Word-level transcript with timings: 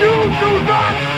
You 0.00 0.30
do 0.38 0.62
not 0.62 1.17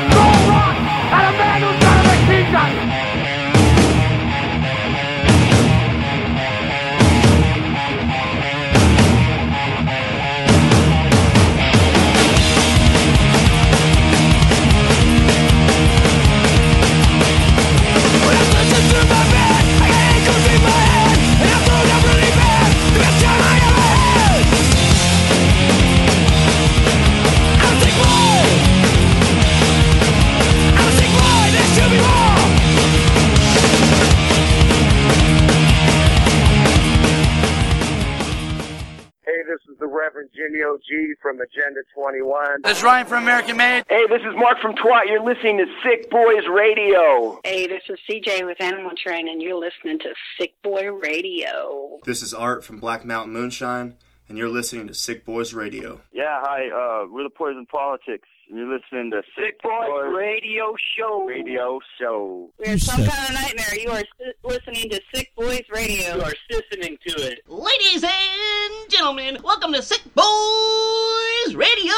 from 41.30 41.40
Agenda 41.40 41.80
21. 41.94 42.62
This 42.64 42.78
is 42.78 42.82
Ryan 42.82 43.06
from 43.06 43.22
American 43.22 43.56
Made. 43.56 43.84
Hey, 43.88 44.04
this 44.08 44.20
is 44.22 44.34
Mark 44.34 44.58
from 44.60 44.74
Twat. 44.74 45.06
You're 45.06 45.24
listening 45.24 45.58
to 45.58 45.66
Sick 45.84 46.10
Boys 46.10 46.42
Radio. 46.52 47.38
Hey, 47.44 47.68
this 47.68 47.82
is 47.88 48.00
CJ 48.08 48.44
with 48.44 48.60
Animal 48.60 48.90
Train, 49.00 49.28
and 49.28 49.40
you're 49.40 49.54
listening 49.54 50.00
to 50.00 50.12
Sick 50.36 50.54
Boy 50.64 50.90
Radio. 50.90 52.00
This 52.04 52.22
is 52.22 52.34
Art 52.34 52.64
from 52.64 52.80
Black 52.80 53.04
Mountain 53.04 53.32
Moonshine, 53.32 53.94
and 54.28 54.38
you're 54.38 54.48
listening 54.48 54.88
to 54.88 54.94
Sick 54.94 55.24
Boys 55.24 55.54
Radio. 55.54 56.00
Yeah, 56.12 56.40
hi. 56.42 56.66
Uh, 56.66 57.06
we're 57.08 57.22
the 57.22 57.30
Poison 57.30 57.64
Politics. 57.70 58.26
And 58.50 58.58
You're 58.58 58.68
listening 58.68 59.10
to 59.12 59.22
Sick 59.36 59.62
Boys 59.62 60.12
Radio 60.14 60.74
Show. 60.98 61.24
Radio 61.24 61.78
Show. 62.00 62.50
We're 62.58 62.78
some 62.78 63.04
kind 63.04 63.28
of 63.28 63.34
nightmare. 63.34 63.78
You 63.78 63.90
are 63.90 64.02
listening 64.42 64.90
to 64.90 65.00
Sick 65.14 65.32
Boys 65.36 65.62
Radio. 65.72 66.16
You 66.16 66.22
are 66.22 66.32
listening 66.50 66.98
to 67.06 67.12
it. 67.22 67.40
Ladies 67.48 68.02
and 68.02 68.90
gentlemen, 68.90 69.38
welcome 69.44 69.72
to 69.72 69.82
Sick 69.82 70.02
Boys 70.14 71.54
Radio 71.54 71.94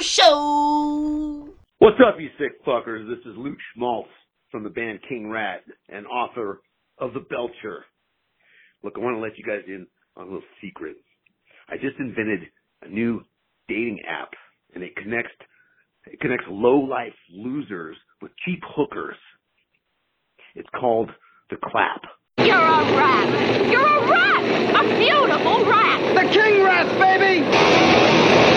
Show. 0.00 1.48
What's 1.78 1.98
up, 2.06 2.18
you 2.18 2.30
sick 2.38 2.64
fuckers? 2.64 3.08
This 3.08 3.24
is 3.24 3.36
Luke 3.36 3.58
Schmaltz 3.74 4.08
from 4.50 4.64
the 4.64 4.70
band 4.70 4.98
King 5.08 5.30
Rat 5.30 5.62
and 5.88 6.06
author 6.06 6.62
of 6.98 7.12
The 7.14 7.20
Belcher. 7.20 7.84
Look, 8.82 8.94
I 8.96 9.00
want 9.00 9.16
to 9.16 9.20
let 9.20 9.38
you 9.38 9.44
guys 9.44 9.62
in 9.68 9.86
on 10.16 10.24
a 10.24 10.26
little 10.26 10.42
secret. 10.60 10.96
I 11.68 11.76
just 11.76 11.98
invented 12.00 12.40
a 12.82 12.88
new 12.88 13.22
dating 13.68 14.00
app, 14.08 14.30
and 14.74 14.82
it 14.82 14.96
connects 14.96 15.32
it 16.06 16.20
connects 16.20 16.46
low 16.48 16.76
life 16.78 17.14
losers 17.30 17.96
with 18.22 18.32
cheap 18.44 18.62
hookers. 18.64 19.16
It's 20.54 20.68
called 20.78 21.10
the 21.50 21.56
Clap. 21.56 22.02
You're 22.38 22.56
a 22.56 22.96
rat! 22.96 23.70
You're 23.70 23.86
a 23.86 24.08
rat! 24.08 24.84
A 24.84 24.98
beautiful 24.98 25.64
rat! 25.64 26.14
The 26.14 26.28
king 26.32 26.62
rat, 26.62 26.86
baby! 26.98 28.55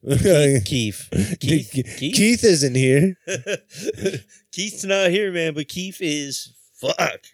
Keith. 0.64 1.08
Keith. 1.40 1.70
Keith. 1.72 1.96
Keith. 1.98 2.14
Keith 2.14 2.44
isn't 2.44 2.76
here. 2.76 3.16
Keith's 4.52 4.84
not 4.84 5.10
here, 5.10 5.32
man, 5.32 5.54
but 5.54 5.66
Keith 5.68 5.98
is 6.00 6.52
Fuck. 6.74 7.24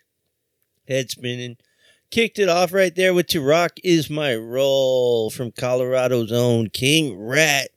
Head 0.89 1.11
spinning. 1.11 1.59
Kicked 2.11 2.39
it 2.39 2.49
off 2.49 2.73
right 2.73 2.95
there 2.95 3.13
with 3.13 3.27
To 3.29 3.43
Rock 3.43 3.73
Is 3.85 4.09
My 4.09 4.35
Role 4.35 5.29
from 5.29 5.53
Colorado's 5.53 6.33
own 6.33 6.71
King 6.71 7.19
Rat. 7.19 7.69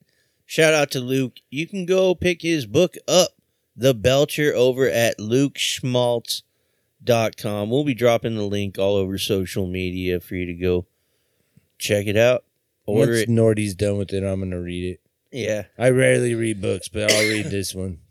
Shout 0.46 0.74
out 0.74 0.92
to 0.92 1.02
Luke. 1.02 1.34
You 1.50 1.68
can 1.68 1.86
go 1.86 2.16
pick 2.16 2.42
his 2.42 2.66
book 2.66 2.96
up, 3.08 3.32
The 3.76 3.94
Belcher, 3.94 4.54
over 4.54 4.88
at 4.88 5.18
lukeschmaltz.com. 5.18 7.70
We'll 7.70 7.84
be 7.84 7.94
dropping 7.94 8.36
the 8.36 8.44
link 8.44 8.78
all 8.78 8.96
over 8.96 9.18
social 9.18 9.68
media 9.68 10.22
for 10.22 10.36
you 10.36 10.46
to 10.46 10.54
go 10.54 10.86
check 11.78 12.08
it 12.08 12.16
out. 12.16 12.46
Order 12.88 13.12
Once 13.12 13.24
it. 13.24 13.30
Nordy's 13.30 13.76
done 13.76 13.98
with 13.98 14.14
it, 14.14 14.24
I'm 14.24 14.40
gonna 14.40 14.60
read 14.60 14.94
it. 14.94 15.02
Yeah. 15.32 15.66
I 15.78 15.90
rarely 15.90 16.34
read 16.34 16.62
books, 16.62 16.88
but 16.88 17.12
I'll 17.12 17.30
read 17.30 17.46
this 17.52 17.76
one. 17.76 18.00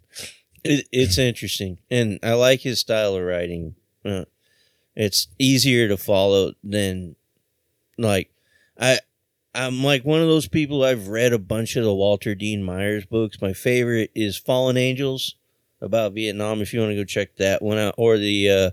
It, 0.68 0.88
it's 0.90 1.16
interesting, 1.16 1.78
and 1.92 2.18
I 2.24 2.32
like 2.32 2.62
his 2.62 2.80
style 2.80 3.14
of 3.14 3.22
writing. 3.22 3.76
Uh, 4.04 4.24
it's 4.96 5.28
easier 5.38 5.86
to 5.86 5.96
follow 5.96 6.54
than 6.64 7.14
like 7.96 8.32
I. 8.76 8.98
I'm 9.54 9.84
like 9.84 10.04
one 10.04 10.20
of 10.22 10.26
those 10.26 10.48
people. 10.48 10.82
I've 10.82 11.06
read 11.06 11.32
a 11.32 11.38
bunch 11.38 11.76
of 11.76 11.84
the 11.84 11.94
Walter 11.94 12.34
Dean 12.34 12.64
Myers 12.64 13.06
books. 13.06 13.40
My 13.40 13.52
favorite 13.52 14.10
is 14.16 14.36
Fallen 14.36 14.76
Angels 14.76 15.36
about 15.80 16.14
Vietnam. 16.14 16.60
If 16.60 16.74
you 16.74 16.80
want 16.80 16.90
to 16.90 16.96
go 16.96 17.04
check 17.04 17.36
that 17.36 17.62
one 17.62 17.78
out, 17.78 17.94
or 17.96 18.18
the 18.18 18.50
uh, 18.50 18.70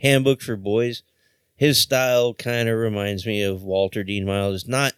Handbook 0.00 0.42
for 0.42 0.56
Boys. 0.56 1.02
His 1.56 1.78
style 1.78 2.34
kind 2.34 2.68
of 2.68 2.78
reminds 2.78 3.24
me 3.26 3.42
of 3.42 3.62
Walter 3.62 4.02
Dean 4.04 4.26
Myers. 4.26 4.66
Not 4.68 4.94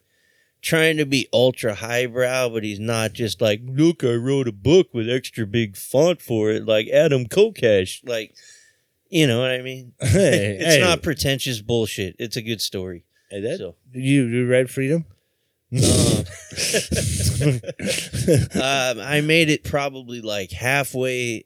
trying 0.65 0.97
to 0.97 1.05
be 1.07 1.29
ultra 1.33 1.75
highbrow, 1.75 2.49
but 2.49 2.65
he's 2.65 2.81
not 2.81 3.13
just 3.13 3.41
like, 3.41 3.61
look, 3.65 4.03
I 4.03 4.15
wrote 4.15 4.49
a 4.49 4.53
book 4.53 4.89
with 4.93 5.09
extra 5.11 5.47
big 5.47 5.77
font 5.77 6.21
for 6.23 6.51
it, 6.51 6.65
like 6.65 6.89
Adam 6.89 7.27
Kokesh. 7.27 8.01
Like, 8.09 8.35
you 9.11 9.27
know 9.27 9.41
what 9.41 9.51
I 9.53 9.63
mean? 9.63 9.93
Hey, 10.01 10.57
it's 10.59 10.75
hey. 10.77 10.81
not 10.81 11.03
pretentious 11.03 11.61
bullshit. 11.61 12.17
It's 12.19 12.37
a 12.37 12.43
good 12.43 12.61
story. 12.61 13.05
Hey, 13.31 13.41
that, 13.43 13.59
So- 13.59 13.77
you, 13.93 14.25
you 14.25 14.47
read 14.49 14.71
Freedom? 14.71 15.05
um, 15.75 15.81
I 19.01 19.23
made 19.25 19.51
it 19.51 19.65
probably 19.65 20.21
like 20.21 20.51
halfway 20.53 21.45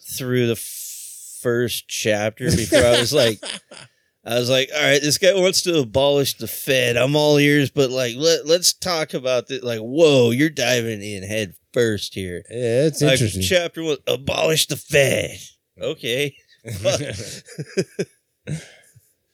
through 0.00 0.46
the 0.46 0.52
f- 0.52 1.38
first 1.42 1.86
chapter 1.88 2.46
before 2.46 2.78
I 2.78 2.98
was 2.98 3.12
like, 3.12 3.38
I 4.26 4.38
was 4.40 4.50
like, 4.50 4.70
all 4.74 4.82
right, 4.82 5.00
this 5.00 5.18
guy 5.18 5.32
wants 5.34 5.62
to 5.62 5.78
abolish 5.78 6.36
the 6.36 6.48
Fed. 6.48 6.96
I'm 6.96 7.14
all 7.14 7.38
ears, 7.38 7.70
but 7.70 7.90
like, 7.90 8.16
let, 8.16 8.44
let's 8.46 8.72
talk 8.72 9.14
about 9.14 9.46
this. 9.46 9.62
Like, 9.62 9.78
whoa, 9.78 10.32
you're 10.32 10.50
diving 10.50 11.00
in 11.00 11.22
head 11.22 11.54
first 11.72 12.12
here. 12.14 12.42
Yeah, 12.50 12.82
that's 12.82 13.00
Like, 13.02 13.12
interesting. 13.12 13.42
chapter 13.42 13.84
one, 13.84 13.98
abolish 14.06 14.66
the 14.66 14.76
Fed. 14.76 15.38
Okay. 15.78 16.34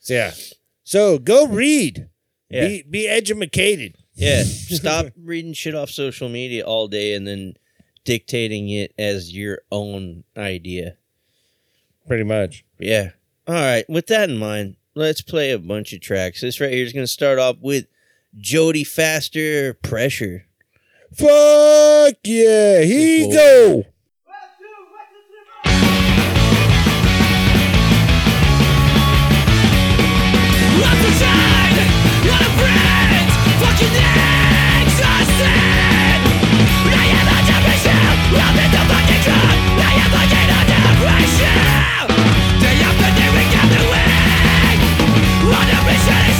yeah. 0.08 0.32
So 0.84 1.18
go 1.18 1.46
read. 1.46 2.08
Yeah. 2.50 2.66
Be 2.66 2.82
be 2.82 3.06
educated. 3.08 3.96
Yeah. 4.14 4.42
Stop 4.46 5.06
reading 5.16 5.52
shit 5.52 5.74
off 5.74 5.90
social 5.90 6.28
media 6.28 6.64
all 6.64 6.88
day 6.88 7.14
and 7.14 7.26
then 7.26 7.54
dictating 8.04 8.68
it 8.70 8.92
as 8.98 9.32
your 9.34 9.60
own 9.70 10.24
idea. 10.36 10.96
Pretty 12.08 12.24
much. 12.24 12.64
Yeah. 12.80 13.10
All 13.46 13.54
right. 13.54 13.88
With 13.88 14.08
that 14.08 14.28
in 14.28 14.38
mind, 14.38 14.74
let's 14.94 15.22
play 15.22 15.50
a 15.50 15.58
bunch 15.58 15.92
of 15.92 16.00
tracks. 16.00 16.40
This 16.40 16.60
right 16.60 16.72
here 16.72 16.84
is 16.84 16.92
going 16.92 17.04
to 17.04 17.08
start 17.08 17.38
off 17.38 17.56
with 17.60 17.86
Jody 18.36 18.84
Faster 18.84 19.74
Pressure. 19.74 20.46
Fuck 21.14 22.16
yeah. 22.24 22.82
Here 22.82 23.26
you 23.26 23.32
go. 23.32 23.84
Left 30.80 31.04
aside, 31.04 31.76
a 31.76 32.48
friend, 32.56 33.28
exhausted. 34.82 35.60
I 36.88 37.04
am 37.12 37.28
under 37.28 37.58
pressure, 37.64 37.92
I'm 37.92 38.56
in 38.56 38.70
the 38.72 38.82
fucking 38.88 39.22
drug. 39.22 39.56
I 39.78 39.92
am 40.00 40.10
fucking 40.12 40.48
under 40.58 40.80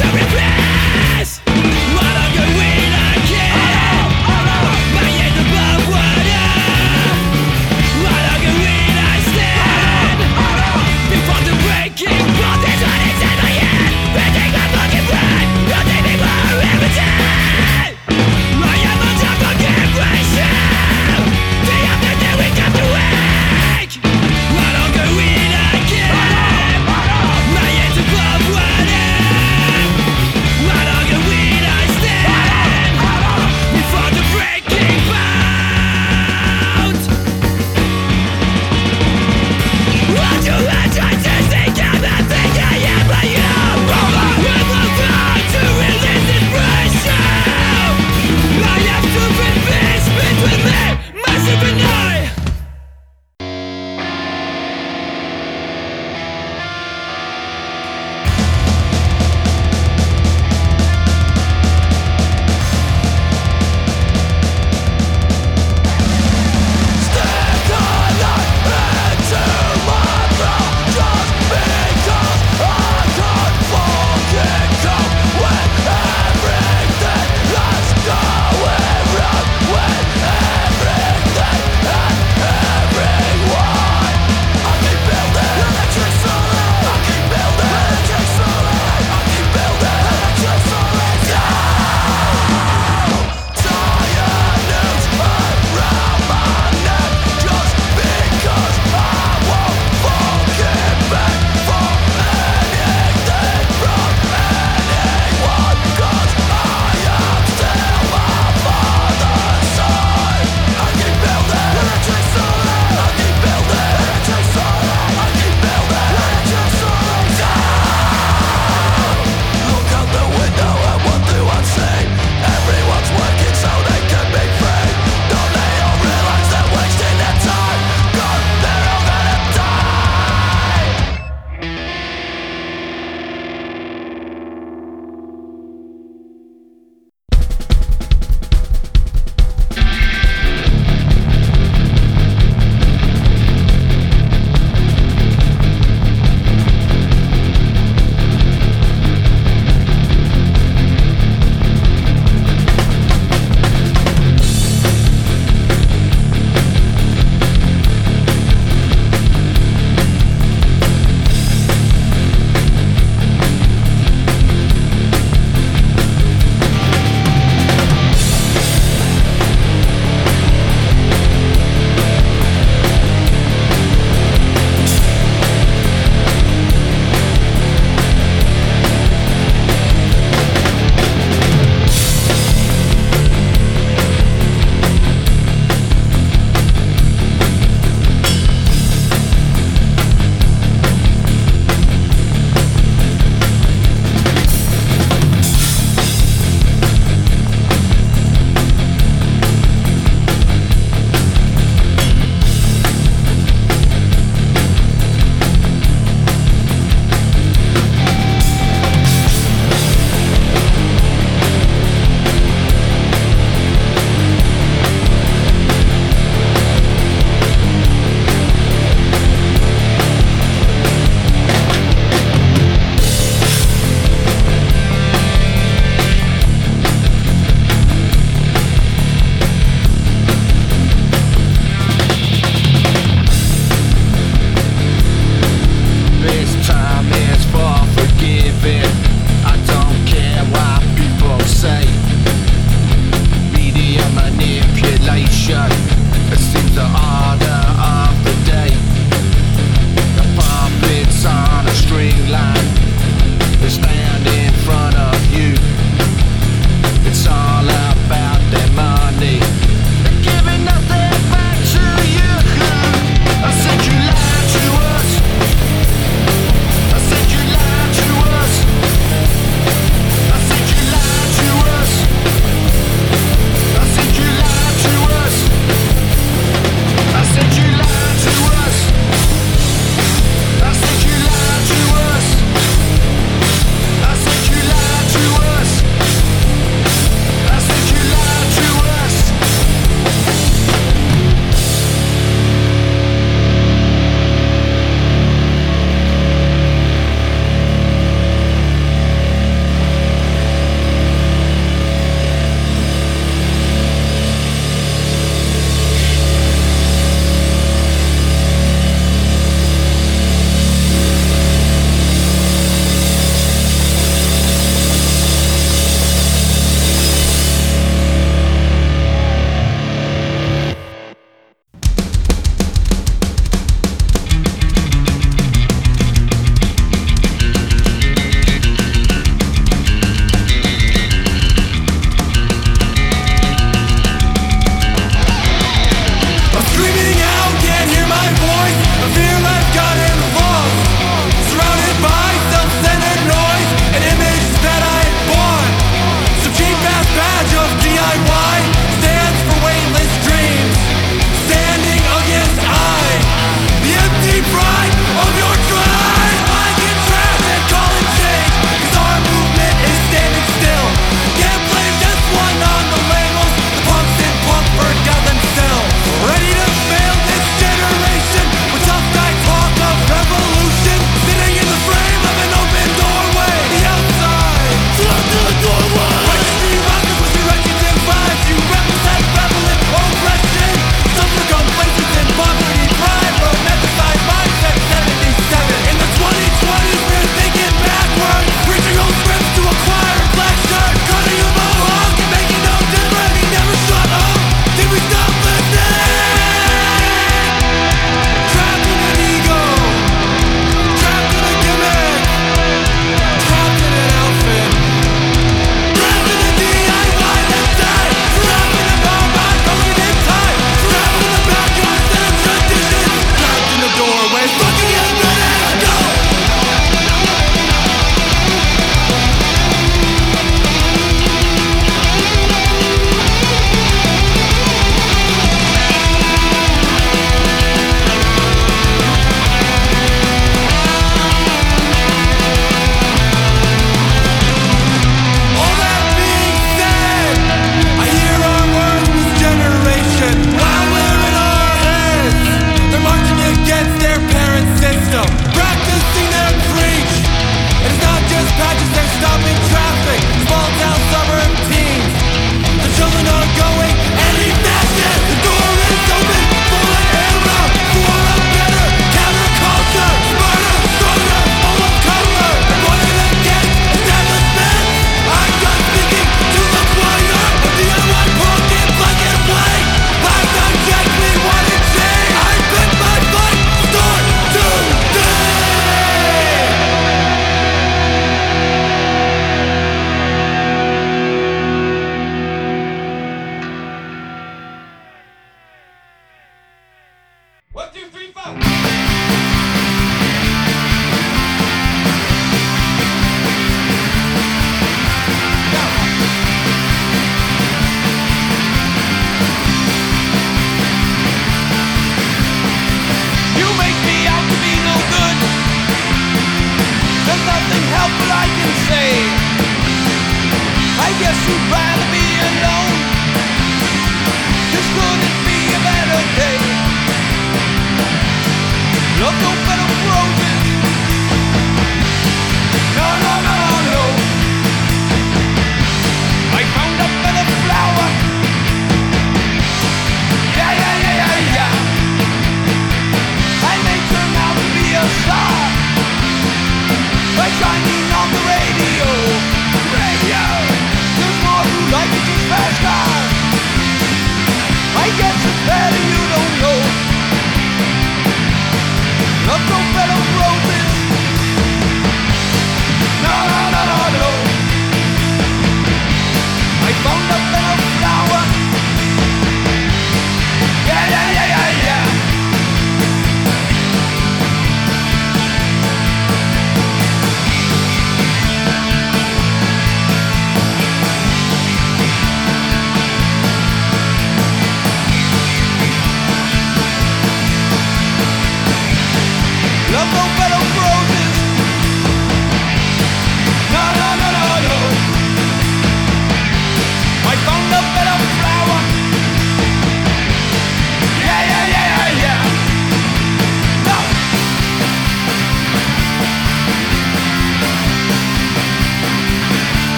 pressure 0.00 0.29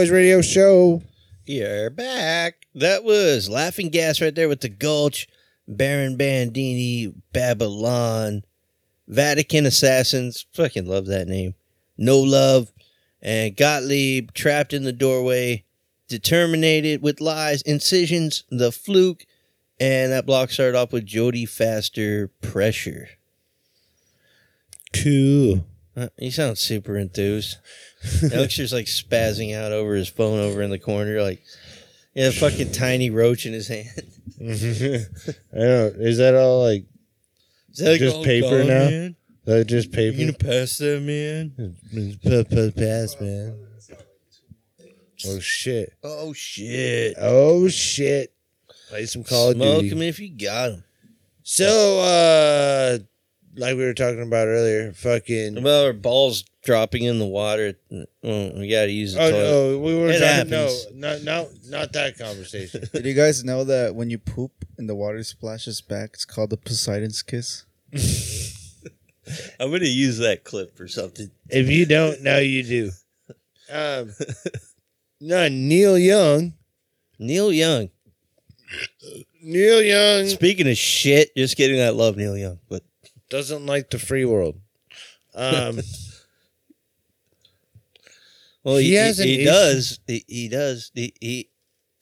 Boys 0.00 0.10
Radio 0.10 0.40
Show. 0.40 1.02
You're 1.44 1.90
back. 1.90 2.64
That 2.74 3.04
was 3.04 3.50
Laughing 3.50 3.90
Gas 3.90 4.22
right 4.22 4.34
there 4.34 4.48
with 4.48 4.62
the 4.62 4.70
Gulch, 4.70 5.28
Baron 5.68 6.16
Bandini, 6.16 7.12
Babylon, 7.34 8.44
Vatican 9.06 9.66
Assassins. 9.66 10.46
Fucking 10.54 10.86
love 10.86 11.04
that 11.08 11.28
name. 11.28 11.54
No 11.98 12.18
Love, 12.18 12.72
and 13.20 13.54
Gottlieb 13.54 14.32
trapped 14.32 14.72
in 14.72 14.84
the 14.84 14.92
doorway, 14.94 15.66
determinated 16.08 17.02
with 17.02 17.20
lies, 17.20 17.60
incisions, 17.60 18.44
the 18.48 18.72
fluke, 18.72 19.26
and 19.78 20.12
that 20.12 20.24
block 20.24 20.48
started 20.48 20.78
off 20.78 20.94
with 20.94 21.04
Jody 21.04 21.44
Faster, 21.44 22.28
Pressure. 22.40 23.10
Cool. 24.94 25.66
Uh, 25.96 26.08
he 26.18 26.30
sounds 26.30 26.60
super 26.60 26.96
enthused. 26.96 27.56
Elixir's 28.22 28.72
like 28.72 28.86
spazzing 28.86 29.54
out 29.54 29.72
over 29.72 29.94
his 29.94 30.08
phone 30.08 30.38
over 30.38 30.62
in 30.62 30.70
the 30.70 30.78
corner, 30.78 31.20
like 31.20 31.42
yeah, 32.14 32.28
a 32.28 32.32
fucking 32.32 32.72
tiny 32.72 33.10
roach 33.10 33.46
in 33.46 33.52
his 33.52 33.68
hand. 33.68 33.88
I 34.40 35.58
don't. 35.58 35.96
Is 35.96 36.18
that 36.18 36.34
all 36.34 36.62
like 36.62 36.84
Is 37.72 37.78
that 37.78 37.98
just 37.98 38.16
all 38.16 38.24
paper 38.24 38.58
gone, 38.58 38.66
now? 38.68 38.88
man? 38.88 39.16
Is 39.46 39.54
that 39.54 39.64
just 39.66 39.92
paper? 39.92 40.16
You 40.16 40.32
gonna 40.32 40.38
pass 40.38 40.78
that, 40.78 41.00
man? 41.02 42.72
Pass, 42.76 43.20
man. 43.20 43.66
Oh 45.26 45.38
shit! 45.40 45.92
Oh 46.02 46.32
shit! 46.32 47.14
Oh 47.18 47.68
shit! 47.68 48.32
Play 48.88 49.06
some 49.06 49.22
Call 49.24 49.52
Smoke 49.52 49.76
of 49.76 49.80
Duty. 49.82 49.94
him 49.94 50.02
if 50.02 50.18
you 50.18 50.30
got 50.30 50.70
him. 50.70 50.84
So, 51.42 52.00
uh, 52.00 52.98
like 53.60 53.76
we 53.76 53.84
were 53.84 53.94
talking 53.94 54.22
about 54.22 54.48
earlier, 54.48 54.92
fucking. 54.92 55.62
Well, 55.62 55.84
our 55.84 55.92
balls 55.92 56.44
dropping 56.64 57.04
in 57.04 57.18
the 57.18 57.26
water. 57.26 57.74
Well, 57.90 58.52
we 58.58 58.68
got 58.68 58.86
to 58.86 58.90
use 58.90 59.14
the 59.14 59.20
Oh 59.22 59.30
toilet. 59.30 59.42
no, 59.44 59.78
we 59.78 59.94
were 59.98 60.08
It 60.10 60.18
talking. 60.20 60.50
No, 60.50 60.76
not 60.94 61.22
not 61.22 61.46
not 61.68 61.92
that 61.92 62.18
conversation. 62.18 62.88
Did 62.92 63.04
you 63.06 63.14
guys 63.14 63.44
know 63.44 63.64
that 63.64 63.94
when 63.94 64.10
you 64.10 64.18
poop 64.18 64.52
and 64.78 64.88
the 64.88 64.94
water 64.94 65.22
splashes 65.22 65.80
back, 65.80 66.10
it's 66.14 66.24
called 66.24 66.50
the 66.50 66.56
Poseidon's 66.56 67.22
kiss? 67.22 67.64
I'm 69.60 69.70
gonna 69.70 69.84
use 69.84 70.18
that 70.18 70.42
clip 70.44 70.76
for 70.76 70.88
something. 70.88 71.30
if 71.48 71.68
you 71.68 71.86
don't, 71.86 72.22
now 72.22 72.38
you 72.38 72.62
do. 72.64 72.90
Um, 73.70 74.12
no, 75.20 75.48
Neil 75.48 75.96
Young. 75.98 76.54
Neil 77.18 77.52
Young. 77.52 77.90
Neil 79.42 79.82
Young 79.82 80.26
Speaking 80.28 80.68
of 80.68 80.76
shit, 80.76 81.34
just 81.36 81.56
kidding. 81.56 81.80
I 81.80 81.90
love 81.90 82.16
Neil 82.16 82.36
Young, 82.36 82.58
but 82.68 82.82
doesn't 83.30 83.64
like 83.66 83.88
the 83.90 83.98
free 83.98 84.24
world. 84.26 84.60
Um, 85.34 85.80
well, 88.64 88.76
He 88.76 88.88
he, 88.88 88.92
has 88.94 89.18
he, 89.18 89.38
he 89.38 89.44
does. 89.44 90.00
He, 90.06 90.24
he 90.28 90.48
does. 90.48 90.90
He, 90.94 91.14
he 91.20 91.48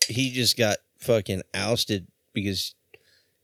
he 0.09 0.31
just 0.33 0.57
got 0.57 0.79
fucking 0.99 1.43
ousted 1.55 2.09
because 2.33 2.75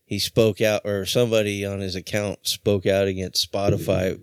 he 0.07 0.19
spoke 0.19 0.61
out, 0.61 0.83
or 0.85 1.07
somebody 1.07 1.65
on 1.65 1.81
his 1.81 1.95
account 1.95 2.47
spoke 2.47 2.87
out 2.87 3.07
against 3.07 3.51
Spotify. 3.51 4.19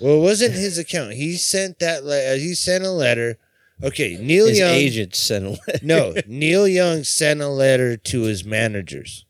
well, 0.00 0.18
it 0.18 0.22
wasn't 0.22 0.54
his 0.54 0.78
account. 0.78 1.12
He 1.14 1.36
sent 1.36 1.78
that. 1.80 2.04
Le- 2.04 2.32
uh, 2.32 2.36
he 2.36 2.54
sent 2.54 2.84
a 2.84 2.90
letter. 2.90 3.38
Okay, 3.82 4.16
Neil 4.20 4.46
His 4.46 4.58
Young. 4.60 4.70
agent 4.70 5.14
sent 5.16 5.46
a 5.46 5.50
letter. 5.50 5.78
no, 5.82 6.14
Neil 6.26 6.66
Young 6.68 7.02
sent 7.04 7.40
a 7.40 7.48
letter 7.48 7.96
to 7.96 8.22
his 8.22 8.44
managers. 8.44 9.23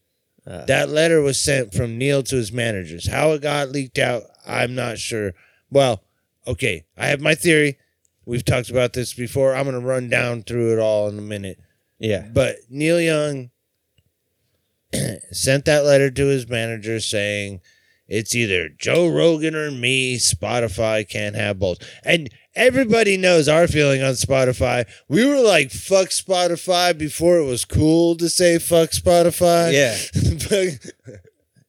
Uh, 0.47 0.65
That 0.67 0.89
letter 0.91 1.21
was 1.23 1.39
sent 1.39 1.73
from 1.75 1.97
Neil 1.99 2.23
to 2.25 2.37
his 2.37 2.53
managers. 2.53 3.07
How 3.09 3.33
it 3.33 3.43
got 3.43 3.71
leaked 3.71 3.99
out, 3.99 4.25
I'm 4.47 4.75
not 4.75 4.99
sure. 4.99 5.33
Well, 5.71 6.03
okay, 6.47 6.85
I 6.97 7.07
have 7.07 7.21
my 7.21 7.35
theory. 7.35 7.79
We've 8.27 8.45
talked 8.45 8.71
about 8.71 8.93
this 8.93 9.13
before. 9.15 9.55
I'm 9.55 9.65
going 9.65 9.81
to 9.81 9.87
run 9.87 10.09
down 10.09 10.43
through 10.43 10.73
it 10.75 10.79
all 10.81 11.09
in 11.09 11.19
a 11.19 11.23
minute. 11.23 11.59
yeah. 11.99 12.27
But 12.33 12.57
Neil 12.71 13.01
Young 13.01 13.51
sent 15.33 15.65
that 15.67 15.85
letter 15.85 16.11
to 16.11 16.27
his 16.27 16.49
manager 16.49 17.01
saying 17.01 17.61
it's 18.09 18.35
either 18.35 18.69
Joe 18.69 19.09
Rogan 19.09 19.55
or 19.55 19.71
me. 19.71 20.17
Spotify 20.19 21.09
can't 21.09 21.37
have 21.37 21.59
both. 21.59 21.79
And 22.05 22.31
everybody 22.57 23.17
knows 23.17 23.49
our 23.49 23.67
feeling 23.67 24.03
on 24.03 24.13
Spotify. 24.15 24.87
We 25.09 25.25
were 25.27 25.41
like, 25.41 25.71
fuck 25.71 26.09
Spotify 26.09 26.97
before 26.97 27.39
it 27.39 27.45
was 27.45 27.65
cool 27.65 28.17
to 28.17 28.29
say 28.29 28.59
fuck 28.59 28.91
Spotify. 28.91 29.73
Yeah. 29.73 31.19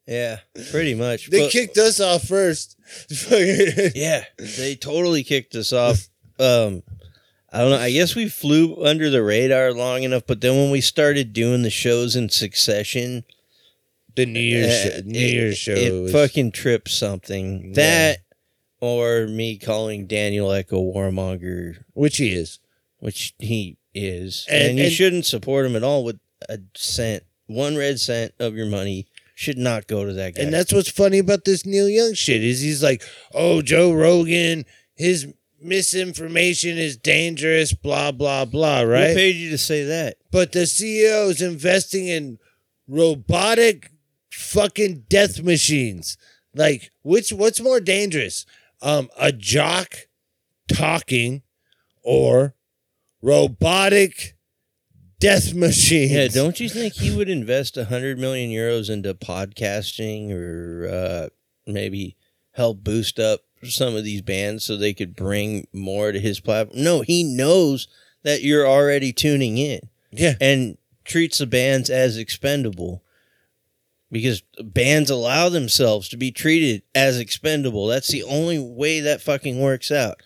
Yeah, 0.08 0.38
pretty 0.70 0.94
much. 0.94 1.32
they 1.32 1.40
But- 1.46 1.52
kicked 1.52 1.80
us 1.80 2.00
off 2.00 2.24
first. 2.28 2.78
Yeah, 3.32 4.24
they 4.38 4.76
totally 4.76 5.24
kicked 5.24 5.56
us 5.56 5.74
off. 5.74 6.08
Um, 6.38 6.84
I 7.52 7.60
don't 7.62 7.72
know. 7.72 7.78
I 7.80 7.92
guess 7.92 8.14
we 8.14 8.30
flew 8.30 8.86
under 8.86 9.10
the 9.10 9.24
radar 9.24 9.74
long 9.74 10.04
enough, 10.04 10.24
but 10.28 10.42
then 10.42 10.56
when 10.58 10.70
we 10.70 10.80
started 10.82 11.34
doing 11.34 11.64
the 11.64 11.72
shows 11.72 12.16
in 12.16 12.30
succession, 12.30 13.24
the 14.16 14.28
New 14.28 14.40
Year's, 14.40 14.68
uh, 14.72 14.96
show, 14.98 15.02
New 15.06 15.20
it- 15.20 15.34
Year's 15.34 15.58
show. 15.58 15.74
it 15.74 16.12
fucking 16.12 16.52
tripped 16.52 16.90
something. 16.92 17.74
That 17.74 18.20
or 18.82 19.28
me 19.28 19.58
calling 19.58 20.06
Daniel 20.08 20.52
Echo 20.52 20.80
warmonger, 20.82 21.84
which 21.94 22.18
he 22.18 22.34
is. 22.34 22.60
which 23.00 23.34
he 23.40 23.78
is, 23.94 24.46
And- 24.50 24.70
and, 24.70 24.78
you 24.80 24.86
and- 24.86 24.94
shouldn't 24.94 25.26
support 25.26 25.66
him 25.66 25.76
at 25.76 25.84
all 25.84 26.04
with 26.04 26.18
a 26.50 26.60
cent, 26.76 27.24
one 27.46 27.76
red 27.76 28.00
cent 28.00 28.34
of 28.40 28.56
your 28.56 28.66
money 28.66 29.06
should 29.36 29.58
not 29.58 29.86
go 29.88 30.06
to 30.06 30.14
that 30.14 30.34
guy. 30.36 30.42
And 30.44 30.54
that's 30.54 30.74
what's 30.74 30.90
funny 30.90 31.20
about 31.20 31.46
this 31.46 31.66
Neil 31.66 31.88
Young 31.90 32.14
shit 32.14 32.44
is 32.44 32.62
he's 32.62 32.82
like, 32.82 33.04
oh, 33.34 33.62
Joe 33.62 33.92
Rogan, 33.92 34.66
his 34.96 35.28
misinformation 35.62 36.78
is 36.78 36.98
dangerous, 36.98 37.74
blah 37.74 38.12
blah 38.12 38.46
blah, 38.46 38.82
Who 38.84 38.88
right? 38.92 39.16
paid 39.16 39.36
you 39.36 39.50
to 39.52 39.58
say 39.58 39.84
that? 39.84 40.18
But 40.32 40.52
the 40.54 40.66
CEO 40.66 41.30
is 41.30 41.42
investing 41.42 42.08
in 42.08 42.40
robotic 42.88 43.92
fucking 44.32 45.06
death 45.10 45.42
machines. 45.44 46.18
Like, 46.54 46.92
which 47.04 47.32
what's 47.32 47.60
more 47.62 47.80
dangerous? 47.80 48.46
Um, 48.86 49.10
a 49.18 49.32
jock 49.32 49.96
talking 50.72 51.42
or 52.04 52.56
robotic 53.20 54.38
death 55.20 55.56
machines? 55.56 56.12
Yeah, 56.12 56.28
don't 56.28 56.60
you 56.60 56.70
think 56.70 56.94
he 56.94 57.16
would 57.16 57.28
invest 57.28 57.78
a 57.78 57.86
hundred 57.86 58.20
million 58.20 58.52
euros 58.52 58.90
into 58.90 59.16
podcasting 59.16 60.32
or 60.32 60.88
uh, 60.88 61.30
maybe 61.66 62.16
help 62.52 62.84
boost 62.84 63.20
up 63.20 63.42
some 63.64 63.96
of 63.96 64.04
these 64.04 64.22
bands 64.22 64.64
so 64.64 64.78
they 64.78 64.94
could 64.94 65.16
bring 65.16 65.68
more 65.74 66.12
to 66.12 66.20
his 66.20 66.40
platform? 66.40 66.84
No, 66.84 67.02
he 67.02 67.24
knows 67.24 67.88
that 68.22 68.44
you're 68.44 68.68
already 68.68 69.12
tuning 69.12 69.58
in. 69.58 69.80
Yeah. 70.12 70.36
And 70.40 70.78
treats 71.04 71.40
the 71.40 71.48
bands 71.48 71.90
as 71.90 72.18
expendable. 72.18 73.02
Because 74.12 74.44
bands 74.64 75.10
allow 75.10 75.50
themselves 75.50 76.10
to 76.10 76.18
be 76.18 76.32
treated 76.32 76.84
as 76.94 77.20
expendable. 77.20 77.88
That's 77.88 78.08
the 78.08 78.24
only 78.24 78.60
way 78.60 79.00
that 79.02 79.22
fucking 79.22 79.60
works 79.60 79.92
out. 79.92 80.22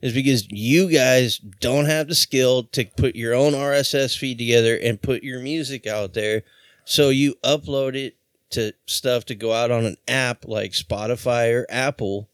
Is 0.00 0.12
because 0.12 0.46
you 0.50 0.90
guys 0.90 1.38
don't 1.38 1.86
have 1.86 2.08
the 2.08 2.14
skill 2.14 2.64
to 2.64 2.84
put 2.96 3.16
your 3.16 3.34
own 3.34 3.52
RSS 3.52 4.16
feed 4.16 4.38
together 4.38 4.76
and 4.76 5.02
put 5.02 5.22
your 5.24 5.40
music 5.40 5.86
out 5.86 6.14
there. 6.14 6.42
So 6.84 7.10
you 7.10 7.34
upload 7.44 7.96
it 7.96 8.16
to 8.50 8.72
stuff 8.86 9.24
to 9.26 9.34
go 9.34 9.52
out 9.52 9.70
on 9.70 9.84
an 9.84 9.96
app 10.06 10.46
like 10.46 10.72
Spotify 10.72 11.52
or 11.52 11.66
Apple 11.68 12.28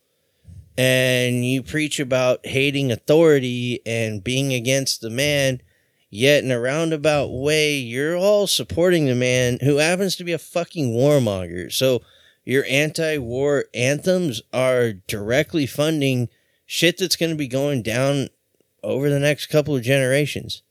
and 0.76 1.44
you 1.44 1.62
preach 1.62 2.00
about 2.00 2.44
hating 2.46 2.90
authority 2.90 3.80
and 3.86 4.24
being 4.24 4.52
against 4.52 5.00
the 5.00 5.10
man, 5.10 5.60
yet 6.14 6.44
in 6.44 6.52
a 6.52 6.60
roundabout 6.60 7.26
way, 7.32 7.76
you're 7.76 8.16
all 8.16 8.46
supporting 8.46 9.06
the 9.06 9.14
man 9.14 9.58
who 9.62 9.78
happens 9.78 10.14
to 10.16 10.24
be 10.24 10.32
a 10.32 10.38
fucking 10.38 10.92
warmonger. 10.92 11.72
So 11.72 12.02
your 12.44 12.64
anti 12.68 13.18
war 13.18 13.64
anthems 13.74 14.40
are 14.52 14.92
directly 14.92 15.66
funding 15.66 16.28
shit 16.66 16.98
that's 16.98 17.16
going 17.16 17.30
to 17.30 17.36
be 17.36 17.48
going 17.48 17.82
down 17.82 18.28
over 18.82 19.10
the 19.10 19.18
next 19.18 19.46
couple 19.46 19.74
of 19.74 19.82
generations. 19.82 20.62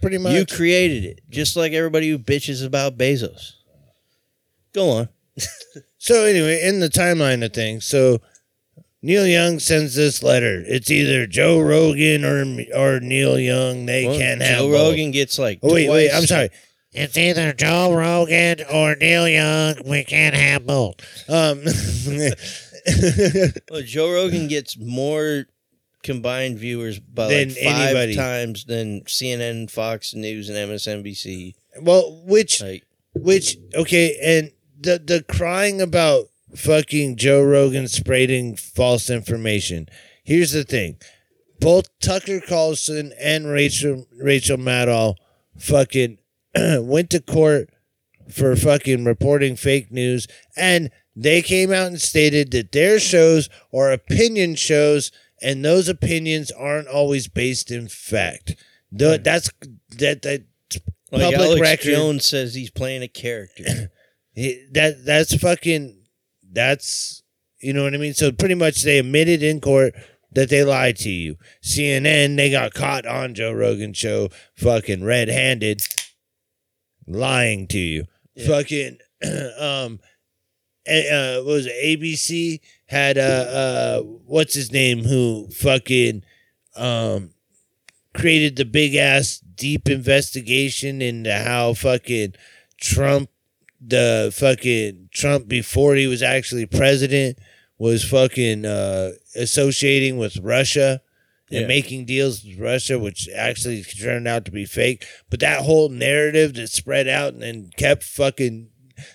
Pretty 0.00 0.16
much. 0.18 0.32
You 0.32 0.46
created 0.46 1.04
it, 1.04 1.20
just 1.28 1.56
like 1.56 1.72
everybody 1.72 2.08
who 2.08 2.18
bitches 2.18 2.64
about 2.64 2.96
Bezos. 2.96 3.52
Go 4.72 4.90
on. 4.90 5.08
So 5.98 6.24
anyway, 6.24 6.62
in 6.62 6.78
the 6.78 6.88
timeline 6.88 7.44
of 7.44 7.52
things, 7.52 7.84
so 7.84 8.20
Neil 9.02 9.26
Young 9.26 9.58
sends 9.60 9.94
this 9.94 10.22
letter. 10.22 10.62
It's 10.66 10.90
either 10.90 11.26
Joe 11.26 11.60
Rogan 11.60 12.24
or 12.24 12.42
or 12.76 13.00
Neil 13.00 13.38
Young. 13.38 13.86
They 13.86 14.06
Well, 14.06 14.18
can't 14.18 14.40
have 14.42 14.58
Joe 14.58 14.68
both. 14.70 14.90
Rogan 14.90 15.10
gets 15.12 15.38
like 15.38 15.60
Oh, 15.62 15.72
wait, 15.74 15.88
wait. 15.88 16.10
I'm 16.10 16.26
sorry. 16.26 16.50
It's 16.92 17.16
either 17.16 17.52
Joe 17.52 17.92
Rogan 17.94 18.64
or 18.72 18.96
Neil 18.96 19.28
Young. 19.28 19.76
We 19.86 20.02
can't 20.04 20.34
have 20.34 20.66
both. 20.66 20.96
Um, 21.28 21.62
Well, 23.70 23.82
Joe 23.82 24.10
Rogan 24.12 24.48
gets 24.48 24.78
more 24.78 25.44
combined 26.02 26.58
viewers 26.58 26.98
by 26.98 27.28
Than 27.28 27.48
like 27.48 27.58
five 27.58 27.86
anybody. 27.96 28.16
times 28.16 28.64
than 28.64 29.02
CNN, 29.02 29.70
Fox 29.70 30.14
News, 30.14 30.48
and 30.48 30.56
MSNBC. 30.70 31.54
well, 31.82 32.22
which 32.24 32.62
Like, 32.62 32.84
which 33.14 33.58
okay, 33.74 34.16
and 34.22 34.52
the 34.80 34.98
the 34.98 35.22
crying 35.22 35.80
about 35.82 36.27
fucking 36.56 37.16
Joe 37.16 37.42
Rogan 37.42 37.88
spreading 37.88 38.56
false 38.56 39.10
information. 39.10 39.88
Here's 40.24 40.52
the 40.52 40.64
thing. 40.64 40.96
both 41.60 41.86
Tucker 42.00 42.40
Carlson 42.40 43.12
and 43.20 43.46
Rachel 43.48 44.06
Rachel 44.16 44.56
Maddow 44.58 45.14
fucking 45.58 46.18
went 46.56 47.10
to 47.10 47.20
court 47.20 47.70
for 48.30 48.54
fucking 48.54 49.04
reporting 49.04 49.56
fake 49.56 49.90
news 49.90 50.26
and 50.56 50.90
they 51.16 51.42
came 51.42 51.72
out 51.72 51.88
and 51.88 52.00
stated 52.00 52.50
that 52.52 52.70
their 52.72 53.00
shows 53.00 53.48
are 53.74 53.90
opinion 53.90 54.54
shows 54.54 55.10
and 55.42 55.64
those 55.64 55.88
opinions 55.88 56.50
aren't 56.52 56.86
always 56.88 57.26
based 57.26 57.70
in 57.70 57.88
fact. 57.88 58.54
Th- 58.96 59.22
That's 59.22 59.50
that 59.98 60.22
that 60.22 60.44
Like 61.10 61.34
Alex 61.34 61.60
record. 61.60 61.90
Jones 61.90 62.26
says 62.26 62.54
he's 62.54 62.70
playing 62.70 63.02
a 63.02 63.08
character. 63.08 63.90
That 64.36 65.04
that's 65.04 65.34
fucking 65.34 65.97
that's 66.52 67.22
you 67.60 67.72
know 67.72 67.84
what 67.84 67.94
I 67.94 67.98
mean. 67.98 68.14
So 68.14 68.30
pretty 68.32 68.54
much 68.54 68.82
they 68.82 68.98
admitted 68.98 69.42
in 69.42 69.60
court 69.60 69.94
that 70.32 70.48
they 70.48 70.64
lied 70.64 70.96
to 70.98 71.10
you. 71.10 71.36
CNN 71.62 72.36
they 72.36 72.50
got 72.50 72.74
caught 72.74 73.06
on 73.06 73.34
Joe 73.34 73.52
Rogan 73.52 73.92
show 73.92 74.28
fucking 74.56 75.04
red 75.04 75.28
handed 75.28 75.82
lying 77.06 77.66
to 77.68 77.78
you. 77.78 78.04
Fucking 78.46 78.98
um 79.58 80.00
uh, 80.88 81.42
what 81.42 81.46
was 81.46 81.66
it? 81.66 82.00
ABC 82.00 82.60
had 82.86 83.18
uh 83.18 83.20
uh 83.20 84.00
what's 84.00 84.54
his 84.54 84.72
name 84.72 85.04
who 85.04 85.48
fucking 85.50 86.22
um 86.76 87.30
created 88.14 88.56
the 88.56 88.64
big 88.64 88.94
ass 88.94 89.38
deep 89.38 89.88
investigation 89.88 91.02
into 91.02 91.32
how 91.32 91.74
fucking 91.74 92.34
Trump 92.80 93.28
the 93.80 94.32
fucking 94.34 95.08
Trump 95.12 95.48
before 95.48 95.94
he 95.94 96.06
was 96.06 96.22
actually 96.22 96.66
president 96.66 97.38
was 97.78 98.02
fucking 98.04 98.64
uh 98.64 99.12
associating 99.36 100.18
with 100.18 100.36
Russia 100.38 101.00
and 101.50 101.62
Yeah. 101.62 101.66
making 101.66 102.04
deals 102.04 102.44
with 102.44 102.58
Russia, 102.58 102.98
which 102.98 103.28
actually 103.34 103.82
turned 103.82 104.26
out 104.28 104.44
to 104.46 104.50
be 104.50 104.64
fake. 104.66 105.04
But 105.30 105.40
that 105.40 105.60
whole 105.60 105.88
narrative 105.88 106.54
that 106.54 106.68
spread 106.70 107.08
out 107.08 107.32
and 107.34 107.42
then 107.42 107.70
kept 107.76 108.02
fucking 108.04 108.68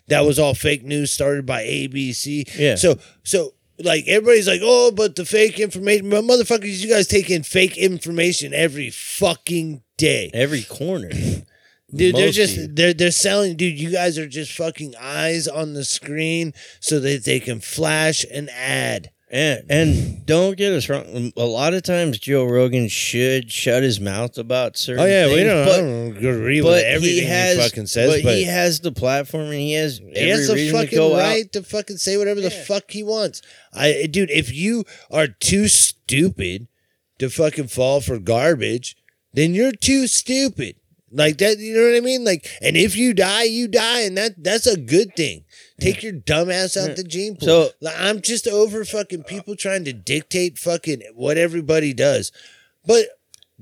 that 0.08 0.21
was 0.26 0.39
all 0.39 0.54
fake 0.54 0.84
news 0.84 1.12
started 1.12 1.45
by 1.45 1.63
ABC. 1.63 2.45
Yeah. 2.58 2.76
So 2.76 2.97
so 3.23 3.54
like 3.80 4.06
everybody's 4.08 4.47
like, 4.47 4.62
oh, 4.63 4.91
but 4.91 5.15
the 5.17 5.26
fake 5.26 5.60
information, 5.60 6.10
but 6.10 6.23
motherfuckers, 6.23 6.80
you 6.82 6.89
guys 6.89 7.08
take 7.08 7.30
in 7.30 7.43
fake 7.43 7.78
information 7.78 8.54
every 8.54 8.89
fucking 8.91 9.84
day. 9.97 10.32
Every 10.34 10.63
corner. 10.63 11.10
Dude, 11.93 12.15
they're 12.15 12.32
just 12.32 12.75
they're 12.75 12.93
they're 12.93 13.12
selling. 13.12 13.56
Dude, 13.56 13.79
you 13.79 13.91
guys 13.91 14.17
are 14.17 14.27
just 14.27 14.51
fucking 14.58 14.95
eyes 14.99 15.47
on 15.47 15.73
the 15.73 15.84
screen 15.86 16.53
so 16.79 16.99
that 16.99 17.23
they 17.25 17.39
can 17.39 17.60
flash 17.60 18.23
an 18.32 18.49
ad. 18.49 19.12
And 19.32 19.63
and 19.67 20.25
don't 20.27 20.56
get 20.58 20.73
us 20.73 20.88
wrong. 20.89 21.06
Um, 21.15 21.32
a 21.36 21.45
lot 21.45 21.73
of 21.73 21.82
times 21.82 22.19
Joe 22.19 22.45
Rogan 22.45 22.88
should 22.88 23.51
shut 23.51 23.82
his 23.82 23.99
mouth 23.99 24.38
about 24.38 24.77
certain. 24.77 25.03
Oh 25.03 25.08
yeah, 25.08 25.25
we 25.25 25.43
don't, 25.43 25.65
but- 25.65 25.79
I 25.79 25.82
don't 25.82 26.17
agree 26.17 26.62
with 26.62 26.84
everything 26.84 27.23
he, 27.23 27.29
has, 27.29 27.58
fucking 27.58 27.88
says, 27.88 28.21
but, 28.21 28.36
he 28.36 28.43
has 28.43 28.82
the 28.82 28.91
platform 28.91 29.45
and 29.45 29.53
he 29.56 29.73
has 29.73 29.97
he 30.13 30.29
has 30.29 30.47
the 30.47 30.53
reason 30.53 30.88
to 30.88 30.95
go 30.95 31.17
right 31.17 31.45
out. 31.45 31.51
to 31.53 31.63
fucking 31.63 31.97
say 31.97 32.15
whatever 32.17 32.41
the 32.41 32.51
fuck 32.51 32.91
he 32.91 33.01
wants. 33.01 33.41
I, 33.73 34.08
dude, 34.10 34.29
if 34.29 34.53
you 34.53 34.84
are 35.10 35.27
too 35.27 35.67
stupid 35.67 36.67
to 37.17 37.29
fucking 37.32 37.69
fall 37.69 38.01
for 38.01 38.19
garbage, 38.19 38.95
then 39.34 39.56
you're 39.56 39.71
too 39.71 40.06
stupid. 40.06 40.75
Like 41.15 41.38
that, 41.38 41.60
you 41.60 41.76
know 41.76 41.88
what 41.89 41.95
I 41.95 41.99
mean? 41.99 42.23
Like, 42.23 42.47
and 42.62 42.76
if 42.76 42.95
you 42.97 43.13
die, 43.13 43.43
you 43.43 43.67
die, 43.67 44.02
and 44.02 44.17
that 44.17 44.43
that's 44.43 44.65
a 44.65 44.78
good 44.78 45.15
thing. 45.15 45.45
Take 45.80 46.02
your 46.02 46.12
dumb 46.13 46.49
ass 46.49 46.76
out 46.76 46.95
the 46.95 47.04
gene 47.04 47.36
pool. 47.36 47.47
So- 47.47 47.69
Like, 47.82 47.95
I'm 47.99 48.21
just 48.21 48.47
over 48.47 48.84
fucking 48.84 49.23
people 49.23 49.56
trying 49.56 49.86
to 49.86 49.93
dictate 49.93 50.58
fucking 50.58 51.02
what 51.13 51.38
everybody 51.38 51.93
does. 51.93 52.32
But 52.86 53.06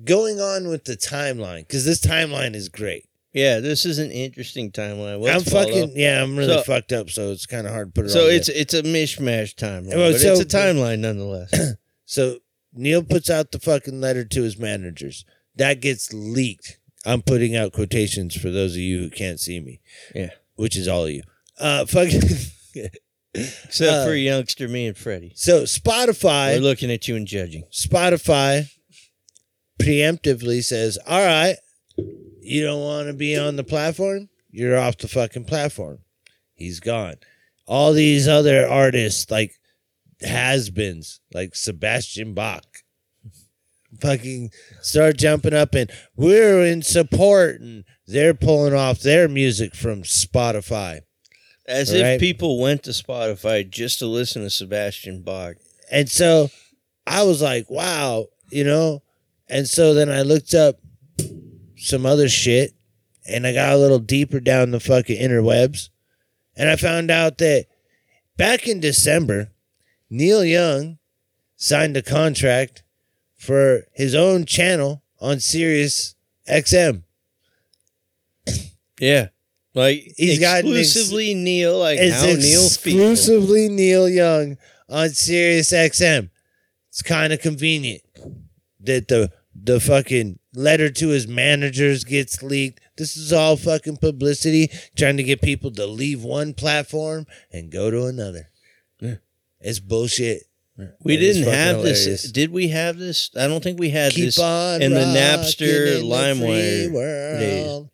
going 0.03 0.39
on 0.39 0.67
with 0.69 0.85
the 0.85 0.95
timeline, 0.95 1.67
because 1.67 1.83
this 1.85 1.99
timeline 1.99 2.55
is 2.55 2.69
great. 2.69 3.05
Yeah, 3.33 3.59
this 3.59 3.85
is 3.85 3.97
an 3.99 4.11
interesting 4.11 4.71
timeline. 4.71 5.19
Let's 5.21 5.47
I'm 5.47 5.51
fucking 5.53 5.93
yeah, 5.95 6.21
I'm 6.23 6.37
really 6.37 6.53
So- 6.55 6.63
fucked 6.63 6.91
up, 6.93 7.09
so 7.09 7.31
it's 7.31 7.45
kind 7.45 7.67
of 7.67 7.73
hard 7.73 7.93
to 7.93 8.01
put 8.01 8.05
it. 8.07 8.09
So 8.11 8.21
all 8.23 8.27
it's 8.29 8.47
together. 8.47 8.61
it's 8.61 8.73
a 8.73 8.83
mishmash 8.83 9.55
timeline, 9.55 9.95
Well, 9.97 10.11
but 10.13 10.19
so- 10.21 10.31
it's 10.33 10.41
a 10.41 10.45
timeline 10.57 10.99
nonetheless. 10.99 11.53
so 12.05 12.39
Neil 12.73 13.03
puts 13.03 13.29
out 13.29 13.51
the 13.51 13.59
fucking 13.59 13.99
letter 13.99 14.23
to 14.25 14.43
his 14.43 14.57
managers. 14.57 15.25
That 15.55 15.81
gets 15.81 16.13
leaked. 16.13 16.77
I'm 17.05 17.21
putting 17.21 17.55
out 17.55 17.73
quotations 17.73 18.35
for 18.35 18.49
those 18.51 18.73
of 18.73 18.77
you 18.81 18.99
who 18.99 19.09
can't 19.09 19.39
see 19.39 19.59
me. 19.59 19.81
Yeah. 20.13 20.29
which 20.55 20.75
is 20.77 20.87
all 20.87 21.05
of 21.05 21.11
you. 21.11 21.23
Uh, 21.59 21.85
fucking. 21.85 22.21
Except 23.33 23.91
Uh, 23.91 24.05
for 24.05 24.13
youngster 24.13 24.67
me 24.67 24.87
and 24.87 24.97
Freddie. 24.97 25.31
So 25.35 25.63
Spotify. 25.63 26.55
We're 26.55 26.61
looking 26.61 26.91
at 26.91 27.07
you 27.07 27.15
and 27.15 27.25
judging. 27.25 27.63
Spotify 27.71 28.69
preemptively 29.81 30.63
says, 30.63 30.97
"All 31.07 31.23
right, 31.25 31.55
you 32.41 32.63
don't 32.63 32.81
want 32.81 33.07
to 33.07 33.13
be 33.13 33.37
on 33.37 33.55
the 33.55 33.63
platform. 33.63 34.29
You're 34.51 34.77
off 34.77 34.97
the 34.97 35.07
fucking 35.07 35.45
platform. 35.45 35.99
He's 36.53 36.79
gone." 36.79 37.15
All 37.67 37.93
these 37.93 38.27
other 38.27 38.67
artists, 38.67 39.31
like 39.31 39.53
has-beens, 40.21 41.21
like 41.33 41.55
Sebastian 41.55 42.33
Bach, 42.33 42.65
fucking 44.01 44.49
start 44.81 45.17
jumping 45.17 45.53
up 45.53 45.73
and 45.75 45.89
we're 46.15 46.65
in 46.65 46.81
support, 46.81 47.61
and 47.61 47.83
they're 48.07 48.33
pulling 48.33 48.73
off 48.73 48.99
their 49.01 49.27
music 49.27 49.75
from 49.75 50.03
Spotify. 50.03 51.01
As 51.67 51.91
Right. 51.93 51.99
if 52.01 52.19
people 52.19 52.59
went 52.59 52.83
to 52.83 52.89
Spotify 52.89 53.69
just 53.69 53.99
to 53.99 54.07
listen 54.07 54.41
to 54.43 54.49
Sebastian 54.49 55.21
Bach. 55.21 55.55
And 55.91 56.09
so 56.09 56.49
I 57.05 57.23
was 57.23 57.41
like, 57.41 57.69
wow, 57.69 58.27
you 58.51 58.63
know? 58.63 59.03
And 59.47 59.67
so 59.69 59.93
then 59.93 60.09
I 60.09 60.21
looked 60.23 60.53
up 60.53 60.79
some 61.77 62.05
other 62.05 62.29
shit 62.29 62.73
and 63.27 63.45
I 63.45 63.53
got 63.53 63.73
a 63.73 63.77
little 63.77 63.99
deeper 63.99 64.39
down 64.39 64.71
the 64.71 64.79
fucking 64.79 65.19
interwebs. 65.21 65.89
And 66.55 66.69
I 66.69 66.75
found 66.75 67.11
out 67.11 67.37
that 67.37 67.67
back 68.37 68.67
in 68.67 68.79
December, 68.79 69.51
Neil 70.09 70.43
Young 70.43 70.97
signed 71.55 71.95
a 71.95 72.01
contract 72.01 72.83
for 73.41 73.87
his 73.93 74.13
own 74.13 74.45
channel 74.45 75.01
on 75.19 75.39
Sirius 75.39 76.15
XM. 76.47 77.01
Yeah. 78.99 79.29
Like 79.73 80.13
He's 80.15 80.39
got 80.39 80.59
ex- 80.59 80.67
exclusively 80.67 81.33
Neil, 81.33 81.79
like 81.79 81.97
how 81.99 82.25
Neil 82.25 82.65
exclusively 82.65 83.67
Neil 83.67 84.07
Young 84.07 84.57
on 84.87 85.09
Sirius 85.09 85.71
XM. 85.71 86.29
It's 86.89 87.01
kind 87.01 87.33
of 87.33 87.41
convenient 87.41 88.03
that 88.79 89.07
the 89.07 89.31
the 89.55 89.79
fucking 89.79 90.37
letter 90.53 90.89
to 90.91 91.07
his 91.09 91.27
managers 91.27 92.03
gets 92.03 92.43
leaked. 92.43 92.79
This 92.97 93.17
is 93.17 93.33
all 93.33 93.57
fucking 93.57 93.97
publicity, 93.97 94.69
trying 94.95 95.17
to 95.17 95.23
get 95.23 95.41
people 95.41 95.71
to 95.71 95.87
leave 95.87 96.23
one 96.23 96.53
platform 96.53 97.25
and 97.51 97.71
go 97.71 97.89
to 97.89 98.05
another. 98.05 98.49
Yeah. 98.99 99.15
It's 99.61 99.79
bullshit. 99.79 100.43
We 100.77 101.15
And 101.15 101.21
didn't 101.21 101.43
have 101.53 101.77
hilarious. 101.77 102.05
this. 102.05 102.31
Did 102.31 102.51
we 102.51 102.69
have 102.69 102.97
this? 102.97 103.29
I 103.37 103.47
don't 103.47 103.61
think 103.63 103.79
we 103.79 103.89
had 103.89 104.13
Keep 104.13 104.25
this 104.25 104.37
in 104.37 104.93
the 104.93 104.99
Napster 104.99 105.97
in 105.97 106.03
LimeWire 106.05 107.39
days. 107.39 107.87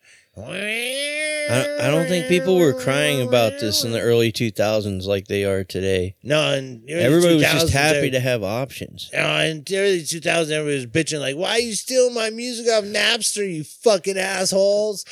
I, 1.50 1.88
I 1.88 1.90
don't 1.90 2.08
think 2.08 2.28
people 2.28 2.58
were 2.58 2.74
crying 2.74 3.26
about 3.26 3.54
this 3.60 3.84
in 3.84 3.92
the 3.92 4.02
early 4.02 4.32
2000s 4.32 5.06
like 5.06 5.28
they 5.28 5.46
are 5.46 5.64
today. 5.64 6.16
No, 6.22 6.54
and 6.54 6.88
Everybody 6.90 7.36
was 7.36 7.44
just 7.44 7.70
happy 7.74 8.12
to 8.12 8.20
have 8.20 8.44
options. 8.44 9.10
Uh, 9.14 9.46
in 9.50 9.64
the 9.64 9.78
early 9.78 10.02
2000s, 10.02 10.52
everybody 10.52 10.76
was 10.76 10.86
bitching 10.86 11.20
like, 11.22 11.36
"Why 11.38 11.52
are 11.52 11.60
you 11.60 11.74
stealing 11.74 12.14
my 12.14 12.30
music 12.30 12.68
off 12.72 12.84
Napster, 12.84 13.52
you 13.52 13.64
fucking 13.64 14.18
assholes?" 14.18 15.06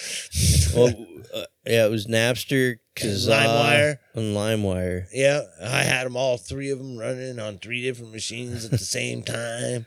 Well, 0.76 0.94
uh, 1.36 1.46
yeah, 1.66 1.86
it 1.86 1.92
was 1.92 2.08
Napster, 2.08 2.78
Kazaa, 2.96 3.46
LimeWire. 3.46 3.98
and 4.14 4.36
LimeWire. 4.36 5.06
Yeah, 5.14 5.42
I 5.62 5.84
had 5.84 6.06
them 6.06 6.16
all 6.18 6.38
three 6.38 6.70
of 6.72 6.78
them 6.80 6.98
running 6.98 7.40
on 7.40 7.58
three 7.60 7.82
different 7.84 8.12
machines 8.14 8.66
at 8.66 8.72
the 8.72 8.78
same 8.80 9.22
time. 9.22 9.86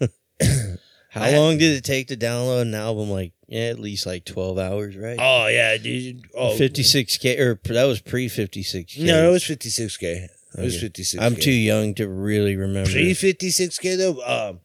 How 1.10 1.22
I- 1.22 1.36
long 1.36 1.58
did 1.58 1.76
it 1.76 1.84
take 1.84 2.08
to 2.08 2.16
download 2.16 2.62
an 2.62 2.74
album? 2.74 3.10
Like, 3.10 3.32
yeah, 3.46 3.66
at 3.66 3.78
least 3.78 4.04
like 4.06 4.24
12 4.24 4.58
hours, 4.58 4.96
right? 4.96 5.16
Oh 5.20 5.46
yeah, 5.46 5.76
dude. 5.76 6.22
Oh, 6.34 6.56
56K, 6.58 7.38
or 7.38 7.60
that 7.72 7.84
was 7.84 8.00
pre 8.00 8.28
56K. 8.28 9.04
No, 9.04 9.28
it 9.28 9.32
was 9.32 9.44
56k. 9.44 10.02
It 10.02 10.30
was 10.60 10.76
Okay. 10.76 10.88
56k. 10.88 11.20
I'm 11.20 11.36
too 11.36 11.52
young 11.52 11.94
to 11.94 12.08
really 12.08 12.56
remember. 12.56 12.90
pre 12.90 13.12
56k 13.12 13.96
though. 13.98 14.22
Um, 14.50 14.60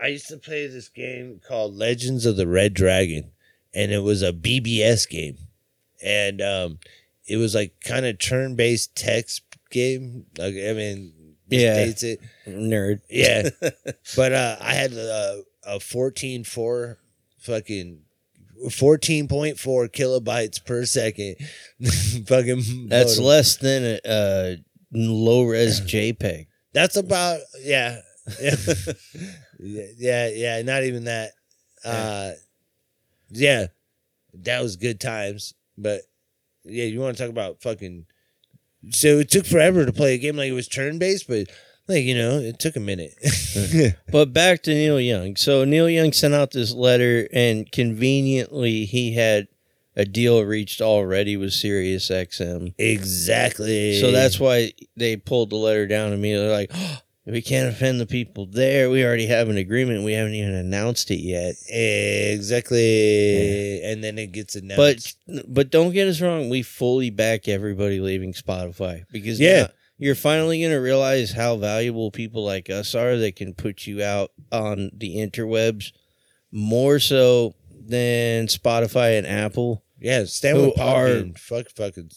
I 0.00 0.08
used 0.08 0.28
to 0.28 0.36
play 0.36 0.66
this 0.68 0.88
game 0.88 1.40
called 1.46 1.74
Legends 1.74 2.26
of 2.26 2.36
the 2.36 2.46
Red 2.46 2.74
Dragon, 2.74 3.32
and 3.74 3.90
it 3.90 3.98
was 4.04 4.22
a 4.22 4.32
BBS 4.32 5.08
game, 5.08 5.38
and 6.02 6.40
um, 6.40 6.78
it 7.26 7.36
was 7.36 7.54
like 7.54 7.74
kind 7.84 8.06
of 8.06 8.18
turn 8.18 8.56
based 8.56 8.94
text 8.96 9.42
game. 9.70 10.26
Like 10.38 10.54
I 10.54 10.72
mean, 10.72 11.12
Yeah. 11.48 11.76
it. 11.86 12.20
Nerd. 12.46 13.00
Yeah, 13.10 13.48
but 14.16 14.32
uh, 14.32 14.56
I 14.60 14.74
had 14.74 14.92
a, 14.92 15.42
a 15.64 15.80
fourteen 15.80 16.44
four 16.44 16.98
fucking. 17.40 18.02
14.4 18.66 19.54
kilobytes 19.90 20.64
per 20.64 20.84
second. 20.84 21.36
fucking 22.26 22.88
That's 22.88 23.16
modem. 23.16 23.24
less 23.24 23.56
than 23.56 24.00
a 24.04 24.08
uh, 24.10 24.56
low 24.92 25.44
res 25.44 25.80
JPEG. 25.86 26.48
That's 26.72 26.96
about 26.96 27.38
yeah. 27.60 28.00
yeah, 28.40 28.56
yeah, 29.96 30.28
yeah. 30.28 30.62
Not 30.62 30.82
even 30.82 31.04
that. 31.04 31.30
Uh, 31.84 32.32
yeah, 33.30 33.66
that 34.34 34.60
was 34.60 34.74
good 34.74 35.00
times. 35.00 35.54
But 35.78 36.02
yeah, 36.64 36.84
you 36.84 37.00
want 37.00 37.16
to 37.16 37.22
talk 37.22 37.30
about 37.30 37.62
fucking. 37.62 38.06
So 38.90 39.18
it 39.18 39.30
took 39.30 39.46
forever 39.46 39.86
to 39.86 39.92
play 39.92 40.14
a 40.14 40.18
game 40.18 40.36
like 40.36 40.50
it 40.50 40.52
was 40.52 40.68
turn 40.68 40.98
based, 40.98 41.26
but 41.28 41.48
like 41.88 42.04
you 42.04 42.14
know, 42.16 42.38
it 42.38 42.58
took 42.58 42.76
a 42.76 42.80
minute. 42.80 43.14
But 44.12 44.32
back 44.32 44.62
to 44.64 44.74
Neil 44.74 45.00
Young. 45.00 45.36
So 45.36 45.64
Neil 45.64 45.88
Young 45.88 46.12
sent 46.12 46.34
out 46.34 46.50
this 46.50 46.72
letter, 46.72 47.28
and 47.32 47.70
conveniently, 47.70 48.84
he 48.84 49.14
had 49.14 49.48
a 49.96 50.04
deal 50.04 50.40
reached 50.42 50.80
already 50.80 51.36
with 51.36 51.52
Sirius 51.52 52.08
XM. 52.08 52.74
exactly. 52.78 54.00
So 54.00 54.12
that's 54.12 54.38
why 54.38 54.72
they 54.96 55.16
pulled 55.16 55.50
the 55.50 55.56
letter 55.56 55.86
down 55.86 56.12
immediately. 56.12 56.48
Like, 56.50 56.70
oh, 56.72 56.98
we 57.30 57.42
can't 57.42 57.68
offend 57.68 58.00
the 58.00 58.06
people 58.06 58.46
there. 58.46 58.88
We 58.90 59.04
already 59.04 59.26
have 59.26 59.48
an 59.48 59.56
agreement. 59.58 60.04
We 60.04 60.12
haven't 60.12 60.34
even 60.34 60.54
announced 60.54 61.10
it 61.10 61.20
yet. 61.20 61.56
exactly. 62.58 63.82
And 63.84 64.02
then 64.02 64.18
it 64.18 64.32
gets 64.32 64.56
announced. 64.56 65.16
But 65.26 65.44
but 65.54 65.70
don't 65.70 65.92
get 65.92 66.08
us 66.08 66.20
wrong. 66.20 66.48
We 66.48 66.62
fully 66.62 67.10
back 67.10 67.48
everybody 67.48 68.00
leaving 68.00 68.32
Spotify 68.32 69.04
because 69.12 69.38
Yeah. 69.40 69.62
now 69.62 69.68
you're 69.98 70.14
finally 70.14 70.60
going 70.60 70.72
to 70.72 70.78
realize 70.78 71.32
how 71.32 71.56
valuable 71.56 72.10
people 72.10 72.44
like 72.44 72.70
us 72.70 72.94
are 72.94 73.16
that 73.16 73.36
can 73.36 73.54
put 73.54 73.86
you 73.86 74.02
out 74.02 74.30
on 74.52 74.90
the 74.94 75.16
interwebs 75.16 75.92
more 76.52 76.98
so 76.98 77.54
than 77.70 78.46
Spotify 78.46 79.18
and 79.18 79.26
Apple. 79.26 79.82
yeah, 80.00 80.24
stand 80.24 80.60
with 80.62 80.78
are- 80.78 81.08
and 81.08 81.38
fuck 81.38 81.68
fucking 81.70 82.10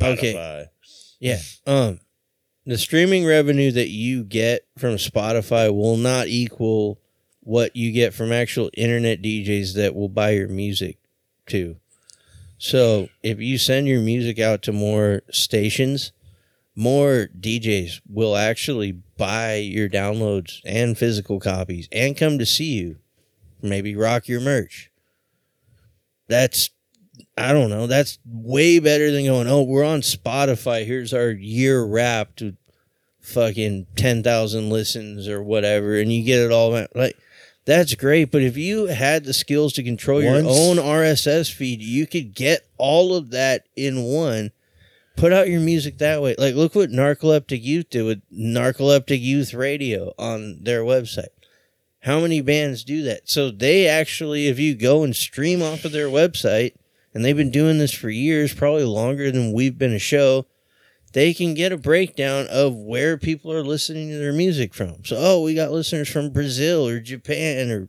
Spotify. 0.00 0.18
Okay. 0.18 0.66
Yeah. 1.20 1.38
Um 1.66 2.00
the 2.64 2.78
streaming 2.78 3.26
revenue 3.26 3.72
that 3.72 3.88
you 3.88 4.24
get 4.24 4.66
from 4.78 4.94
Spotify 4.96 5.74
will 5.74 5.96
not 5.96 6.28
equal 6.28 6.98
what 7.40 7.74
you 7.74 7.90
get 7.90 8.14
from 8.14 8.30
actual 8.32 8.70
internet 8.74 9.20
DJs 9.20 9.74
that 9.74 9.94
will 9.94 10.08
buy 10.08 10.30
your 10.30 10.48
music 10.48 10.98
too. 11.46 11.76
So, 12.58 13.08
if 13.24 13.40
you 13.40 13.58
send 13.58 13.88
your 13.88 14.00
music 14.00 14.38
out 14.38 14.62
to 14.62 14.72
more 14.72 15.22
stations, 15.32 16.12
more 16.76 17.28
DJs 17.38 18.00
will 18.08 18.36
actually 18.36 18.92
buy 19.16 19.56
your 19.56 19.88
downloads 19.88 20.60
and 20.64 20.96
physical 20.96 21.40
copies 21.40 21.88
and 21.90 22.16
come 22.16 22.38
to 22.38 22.46
see 22.46 22.74
you. 22.74 22.98
Maybe 23.60 23.96
rock 23.96 24.28
your 24.28 24.40
merch. 24.40 24.90
That's 26.28 26.70
I 27.36 27.52
don't 27.52 27.70
know. 27.70 27.86
That's 27.86 28.18
way 28.26 28.78
better 28.78 29.10
than 29.10 29.24
going, 29.24 29.48
oh, 29.48 29.62
we're 29.62 29.84
on 29.84 30.00
Spotify. 30.00 30.84
Here's 30.84 31.14
our 31.14 31.30
year 31.30 31.84
wrapped 31.84 32.42
with 32.42 32.56
fucking 33.20 33.86
10,000 33.96 34.68
listens 34.68 35.28
or 35.28 35.42
whatever. 35.42 35.98
And 35.98 36.12
you 36.12 36.24
get 36.24 36.40
it 36.40 36.52
all. 36.52 36.70
Like, 36.94 37.16
that's 37.64 37.94
great. 37.94 38.30
But 38.30 38.42
if 38.42 38.56
you 38.56 38.86
had 38.86 39.24
the 39.24 39.32
skills 39.32 39.72
to 39.74 39.82
control 39.82 40.22
your 40.22 40.36
own 40.36 40.76
RSS 40.76 41.52
feed, 41.52 41.80
you 41.80 42.06
could 42.06 42.34
get 42.34 42.68
all 42.76 43.14
of 43.14 43.30
that 43.30 43.66
in 43.76 44.02
one. 44.02 44.50
Put 45.16 45.32
out 45.32 45.48
your 45.48 45.60
music 45.60 45.98
that 45.98 46.20
way. 46.20 46.34
Like, 46.36 46.54
look 46.54 46.74
what 46.74 46.90
Narcoleptic 46.90 47.62
Youth 47.62 47.90
did 47.90 48.02
with 48.04 48.22
Narcoleptic 48.32 49.20
Youth 49.20 49.54
Radio 49.54 50.12
on 50.18 50.58
their 50.62 50.82
website. 50.82 51.28
How 52.00 52.20
many 52.20 52.40
bands 52.40 52.82
do 52.82 53.02
that? 53.04 53.28
So 53.30 53.50
they 53.50 53.86
actually, 53.86 54.48
if 54.48 54.58
you 54.58 54.74
go 54.74 55.04
and 55.04 55.14
stream 55.14 55.62
off 55.62 55.84
of 55.84 55.92
their 55.92 56.08
website, 56.08 56.72
and 57.14 57.24
they've 57.24 57.36
been 57.36 57.50
doing 57.50 57.78
this 57.78 57.92
for 57.92 58.10
years, 58.10 58.54
probably 58.54 58.84
longer 58.84 59.30
than 59.30 59.52
we've 59.52 59.78
been 59.78 59.92
a 59.92 59.98
show, 59.98 60.46
they 61.12 61.34
can 61.34 61.54
get 61.54 61.72
a 61.72 61.76
breakdown 61.76 62.46
of 62.50 62.74
where 62.74 63.18
people 63.18 63.52
are 63.52 63.62
listening 63.62 64.08
to 64.08 64.18
their 64.18 64.32
music 64.32 64.72
from. 64.72 65.04
So, 65.04 65.16
oh, 65.18 65.42
we 65.42 65.54
got 65.54 65.70
listeners 65.70 66.08
from 66.08 66.30
Brazil 66.30 66.88
or 66.88 67.00
Japan 67.00 67.70
or 67.70 67.88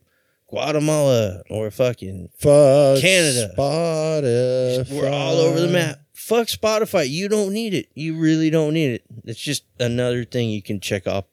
Guatemala 0.50 1.42
or 1.50 1.72
fucking 1.72 2.30
Fuck 2.38 3.00
Canada. 3.02 3.54
Spotify. 3.58 4.92
We're 4.92 5.10
all 5.10 5.38
over 5.38 5.60
the 5.60 5.70
map. 5.70 6.00
Fuck 6.14 6.48
Spotify. 6.48 7.10
You 7.10 7.28
don't 7.28 7.54
need 7.54 7.74
it. 7.74 7.90
You 7.96 8.18
really 8.18 8.50
don't 8.50 8.74
need 8.74 8.92
it. 8.92 9.04
It's 9.24 9.40
just 9.40 9.64
another 9.80 10.26
thing 10.26 10.50
you 10.50 10.62
can 10.62 10.80
check 10.80 11.08
off 11.08 11.26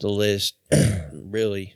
the 0.00 0.08
list. 0.08 0.56
really. 1.12 1.74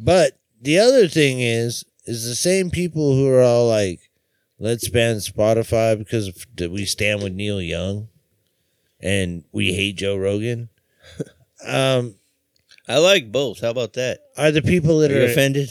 But 0.00 0.38
the 0.60 0.78
other 0.78 1.08
thing 1.08 1.40
is, 1.40 1.84
is 2.06 2.24
the 2.26 2.34
same 2.34 2.70
people 2.70 3.14
who 3.14 3.28
are 3.28 3.42
all 3.42 3.68
like, 3.68 4.07
let's 4.58 4.88
ban 4.88 5.16
Spotify 5.16 5.98
because 5.98 6.46
we 6.58 6.84
stand 6.84 7.22
with 7.22 7.32
Neil 7.32 7.60
Young 7.60 8.08
and 9.00 9.44
we 9.52 9.72
hate 9.72 9.96
Joe 9.96 10.16
Rogan. 10.16 10.68
um, 11.66 12.16
I 12.88 12.98
like 12.98 13.30
both. 13.30 13.60
How 13.60 13.70
about 13.70 13.94
that? 13.94 14.20
are 14.36 14.50
the 14.50 14.62
people 14.62 15.00
that 15.00 15.12
Are 15.12 15.22
are 15.22 15.26
offended? 15.26 15.70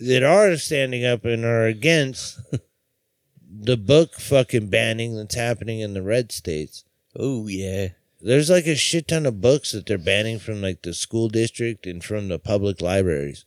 that 0.00 0.22
are 0.22 0.56
standing 0.56 1.04
up 1.04 1.24
and 1.24 1.44
are 1.44 1.66
against 1.66 2.38
the 3.50 3.76
book 3.76 4.14
fucking 4.14 4.68
banning 4.68 5.16
that's 5.16 5.34
happening 5.34 5.80
in 5.80 5.94
the 5.94 6.02
red 6.02 6.32
states. 6.32 6.84
Oh, 7.16 7.46
yeah. 7.48 7.88
There's 8.20 8.50
like 8.50 8.66
a 8.66 8.74
shit 8.74 9.08
ton 9.08 9.26
of 9.26 9.40
books 9.40 9.72
that 9.72 9.86
they're 9.86 9.98
banning 9.98 10.38
from 10.38 10.62
like 10.62 10.82
the 10.82 10.94
school 10.94 11.28
district 11.28 11.86
and 11.86 12.02
from 12.02 12.28
the 12.28 12.38
public 12.38 12.80
libraries. 12.80 13.44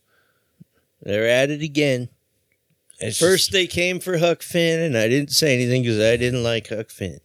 They're 1.02 1.28
at 1.28 1.50
it 1.50 1.62
again. 1.62 2.08
It's 3.00 3.18
First, 3.18 3.44
just- 3.46 3.52
they 3.52 3.66
came 3.66 4.00
for 4.00 4.18
Huck 4.18 4.42
Finn, 4.42 4.80
and 4.80 4.96
I 4.96 5.08
didn't 5.08 5.30
say 5.30 5.54
anything 5.54 5.82
because 5.82 6.00
I 6.00 6.16
didn't 6.16 6.42
like 6.42 6.68
Huck 6.68 6.90
Finn. 6.90 7.20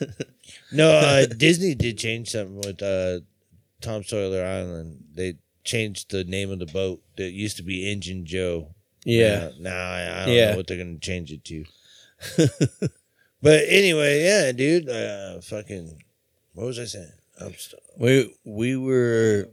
no, 0.72 0.90
uh, 0.90 1.26
Disney 1.26 1.74
did 1.74 1.98
change 1.98 2.30
something 2.30 2.56
with 2.56 2.82
uh, 2.82 3.20
Tom 3.80 4.02
Sawyer 4.02 4.44
Island. 4.44 5.04
They 5.14 5.34
changed 5.62 6.10
the 6.10 6.24
name 6.24 6.50
of 6.50 6.58
the 6.58 6.66
boat 6.66 7.00
that 7.16 7.30
used 7.30 7.56
to 7.58 7.62
be 7.62 7.90
Injun 7.90 8.26
Joe. 8.26 8.74
Yeah. 9.04 9.50
Now, 9.58 9.70
now 9.70 9.90
I, 9.92 10.22
I 10.22 10.26
don't 10.26 10.34
Yeah. 10.34 10.50
know 10.50 10.56
what 10.56 10.66
they're 10.66 10.78
gonna 10.78 10.98
change 10.98 11.30
it 11.30 11.44
to. 11.44 11.64
but 13.42 13.64
anyway, 13.68 14.24
yeah, 14.24 14.50
dude. 14.52 14.88
Uh, 14.88 15.40
fucking, 15.42 16.02
what 16.54 16.66
was 16.66 16.78
I 16.78 16.86
saying? 16.86 17.12
I'm 17.40 17.54
st- 17.54 17.82
We 17.98 18.34
we 18.44 18.76
were. 18.76 19.48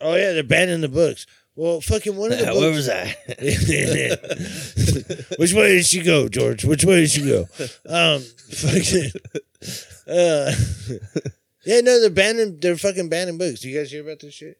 oh 0.00 0.14
yeah, 0.14 0.32
they're 0.32 0.42
banning 0.42 0.80
the 0.82 0.88
books. 0.88 1.26
Well, 1.56 1.80
fucking 1.80 2.14
one 2.14 2.32
of 2.32 2.38
the 2.38 2.44
books. 2.44 2.60
Where 2.60 2.70
was 2.70 2.88
I? 2.90 3.16
Which 5.38 5.54
way 5.54 5.76
did 5.76 5.86
she 5.86 6.02
go, 6.02 6.28
George? 6.28 6.66
Which 6.66 6.84
way 6.84 7.00
did 7.00 7.10
she 7.10 7.22
go? 7.22 7.48
Um, 7.88 8.20
fucking. 8.50 9.10
Uh, 10.06 10.52
yeah, 11.64 11.80
no, 11.80 11.98
they're 11.98 12.10
banning. 12.10 12.60
They're 12.60 12.76
fucking 12.76 13.08
banning 13.08 13.38
books. 13.38 13.64
You 13.64 13.76
guys 13.76 13.90
hear 13.90 14.02
about 14.02 14.20
this 14.20 14.34
shit? 14.34 14.58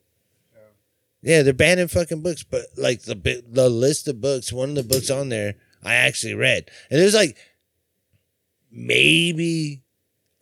Yeah, 1.20 1.42
they're 1.42 1.53
banning 1.53 1.88
fucking 1.88 2.22
books. 2.22 2.44
But 2.44 2.62
like 2.78 3.03
the 3.03 3.44
the 3.47 3.68
list 3.68 4.09
of 4.09 4.22
books, 4.22 4.51
one 4.51 4.70
of 4.70 4.76
the 4.76 4.82
books 4.82 5.11
on 5.11 5.28
there, 5.28 5.57
I 5.84 5.97
actually 5.97 6.34
read, 6.34 6.70
and 6.90 6.99
there's 6.99 7.14
like 7.14 7.36
maybe. 8.70 9.82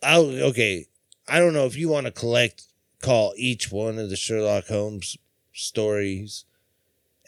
Oh, 0.01 0.27
okay. 0.49 0.85
I 1.27 1.39
don't 1.39 1.53
know 1.53 1.65
if 1.65 1.75
you 1.75 1.89
want 1.89 2.05
to 2.05 2.11
collect, 2.11 2.63
call 3.01 3.33
each 3.35 3.71
one 3.71 3.97
of 3.97 4.09
the 4.09 4.15
Sherlock 4.15 4.67
Holmes 4.67 5.17
stories 5.55 6.45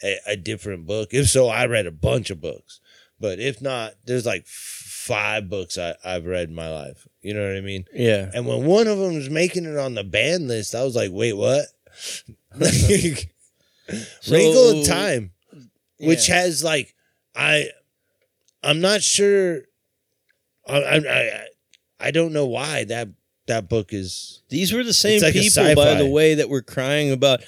a, 0.02 0.16
a 0.26 0.36
different 0.36 0.86
book. 0.86 1.08
If 1.12 1.28
so, 1.28 1.48
I 1.48 1.66
read 1.66 1.86
a 1.86 1.90
bunch 1.92 2.30
of 2.30 2.40
books. 2.40 2.80
But 3.20 3.40
if 3.40 3.60
not, 3.60 3.94
there's 4.04 4.24
like 4.26 4.46
five 4.46 5.48
books 5.50 5.76
I, 5.76 5.94
I've 6.04 6.24
read 6.26 6.48
in 6.50 6.54
my 6.54 6.70
life. 6.70 7.08
You 7.20 7.34
know 7.34 7.44
what 7.46 7.56
I 7.56 7.60
mean? 7.60 7.84
Yeah. 7.92 8.30
And 8.32 8.46
when 8.46 8.64
one 8.64 8.86
of 8.86 8.98
them 8.98 9.14
was 9.16 9.28
making 9.28 9.64
it 9.64 9.76
on 9.76 9.94
the 9.94 10.04
band 10.04 10.46
list, 10.48 10.74
I 10.74 10.84
was 10.84 10.94
like, 10.94 11.10
wait, 11.12 11.32
what? 11.32 11.64
Wrinkle 14.28 14.80
of 14.80 14.86
Time, 14.86 15.32
which 15.98 16.28
Yeah. 16.28 16.36
has 16.42 16.62
like, 16.62 16.94
I, 17.34 17.70
I'm 18.62 18.80
not 18.80 19.02
sure. 19.02 19.62
I, 20.68 20.76
I, 20.82 20.96
I, 20.96 21.46
I 22.00 22.10
don't 22.10 22.32
know 22.32 22.46
why 22.46 22.84
that 22.84 23.08
that 23.46 23.68
book 23.68 23.92
is. 23.92 24.42
These 24.50 24.72
were 24.72 24.84
the 24.84 24.92
same 24.92 25.20
like 25.22 25.32
people, 25.32 25.74
by 25.74 25.94
the 25.94 26.06
way, 26.06 26.34
that 26.34 26.48
were 26.50 26.62
crying 26.62 27.10
about, 27.10 27.40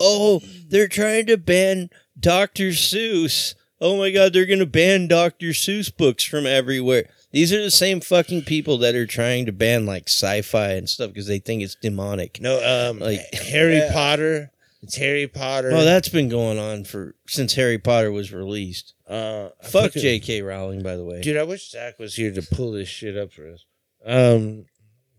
oh, 0.00 0.40
they're 0.68 0.88
trying 0.88 1.26
to 1.26 1.36
ban 1.36 1.90
Dr. 2.18 2.68
Seuss. 2.70 3.54
Oh 3.80 3.96
my 3.98 4.10
God, 4.10 4.32
they're 4.32 4.46
going 4.46 4.58
to 4.60 4.66
ban 4.66 5.08
Dr. 5.08 5.48
Seuss 5.48 5.94
books 5.94 6.24
from 6.24 6.46
everywhere. 6.46 7.08
These 7.32 7.52
are 7.52 7.60
the 7.62 7.70
same 7.70 8.00
fucking 8.00 8.42
people 8.42 8.78
that 8.78 8.94
are 8.94 9.06
trying 9.06 9.46
to 9.46 9.52
ban 9.52 9.86
like 9.86 10.04
sci-fi 10.08 10.70
and 10.74 10.88
stuff 10.88 11.08
because 11.10 11.26
they 11.26 11.40
think 11.40 11.62
it's 11.62 11.74
demonic. 11.74 12.40
No, 12.40 12.90
um, 12.90 13.00
Like 13.00 13.20
Harry 13.34 13.78
Yeah. 13.78 13.92
Potter. 13.92 14.50
It's 14.82 14.96
Harry 14.96 15.26
Potter. 15.26 15.70
Oh, 15.72 15.82
that's 15.84 16.08
been 16.10 16.28
going 16.28 16.58
on 16.58 16.84
for 16.84 17.14
since 17.26 17.54
Harry 17.54 17.78
Potter 17.78 18.12
was 18.12 18.32
released. 18.32 18.92
uh, 19.08 19.48
Fuck 19.62 19.92
J.K. 19.92 20.42
Rowling, 20.42 20.82
by 20.82 20.96
the 20.96 21.04
way. 21.04 21.22
Dude, 21.22 21.38
I 21.38 21.42
wish 21.42 21.70
Zach 21.70 21.98
was 21.98 22.14
here 22.14 22.30
to 22.32 22.42
pull 22.42 22.72
this 22.72 22.88
shit 22.88 23.16
up 23.16 23.32
for 23.32 23.50
us. 23.50 23.64
Um, 24.04 24.66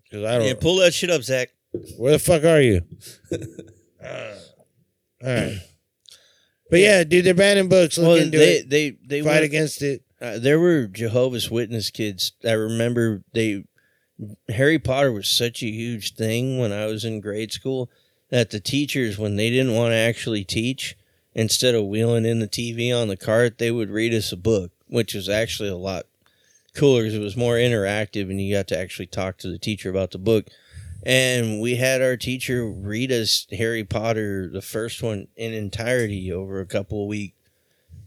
because 0.03 0.23
I 0.23 0.37
don't. 0.37 0.47
yeah, 0.47 0.53
pull 0.53 0.75
that 0.77 0.93
shit 0.93 1.09
up, 1.09 1.23
Zach. 1.23 1.49
Where 1.97 2.11
the 2.13 2.19
fuck 2.19 2.43
are 2.45 2.61
you? 2.61 2.81
Uh, 4.03 4.35
all 5.23 5.29
right. 5.33 5.59
But 6.67 6.79
yeah, 6.79 7.03
dude, 7.03 7.25
they're 7.25 7.35
banning 7.35 7.69
books. 7.69 7.95
Look 7.97 8.07
Well, 8.07 8.15
into 8.17 8.39
they, 8.39 8.55
it. 8.57 8.69
they 8.71 8.89
they 9.05 9.21
Fight 9.21 9.33
went- 9.33 9.45
against 9.45 9.83
it. 9.83 10.01
Uh, 10.19 10.39
there 10.39 10.59
were 10.59 10.87
Jehovah's 10.87 11.51
Witness 11.51 11.91
kids. 11.91 12.31
I 12.43 12.53
remember 12.53 13.21
they 13.33 13.65
Harry 14.49 14.79
Potter 14.79 15.11
was 15.11 15.27
such 15.27 15.61
a 15.61 15.67
huge 15.67 16.15
thing 16.15 16.57
when 16.57 16.71
I 16.71 16.87
was 16.87 17.05
in 17.05 17.21
grade 17.21 17.51
school. 17.51 17.89
that 18.29 18.49
the 18.49 18.59
teachers, 18.59 19.19
when 19.19 19.35
they 19.35 19.51
didn't 19.51 19.75
want 19.75 19.91
to 19.91 19.95
actually 19.97 20.43
teach, 20.43 20.97
instead 21.35 21.75
of 21.75 21.85
wheeling 21.85 22.25
in 22.25 22.39
the 22.39 22.47
TV 22.47 22.91
on 22.91 23.09
the 23.09 23.17
cart, 23.17 23.59
they 23.59 23.69
would 23.69 23.91
read 23.91 24.11
us 24.13 24.31
a 24.31 24.37
book, 24.37 24.71
which 24.87 25.13
was 25.13 25.29
actually 25.29 25.69
a 25.69 25.75
lot 25.77 26.05
cooler 26.73 27.03
because 27.03 27.13
it 27.13 27.19
was 27.19 27.37
more 27.37 27.55
interactive 27.55 28.29
and 28.31 28.41
you 28.41 28.55
got 28.55 28.67
to 28.69 28.77
actually 28.77 29.05
talk 29.05 29.37
to 29.37 29.49
the 29.51 29.59
teacher 29.59 29.91
about 29.91 30.09
the 30.09 30.17
book. 30.17 30.47
And 31.05 31.61
we 31.61 31.75
had 31.75 32.01
our 32.01 32.17
teacher 32.17 32.65
read 32.67 33.11
us 33.11 33.45
Harry 33.51 33.83
Potter, 33.83 34.49
the 34.49 34.61
first 34.61 35.03
one 35.03 35.27
in 35.35 35.53
entirety 35.53 36.31
over 36.31 36.59
a 36.59 36.65
couple 36.65 37.03
of 37.03 37.07
week 37.07 37.35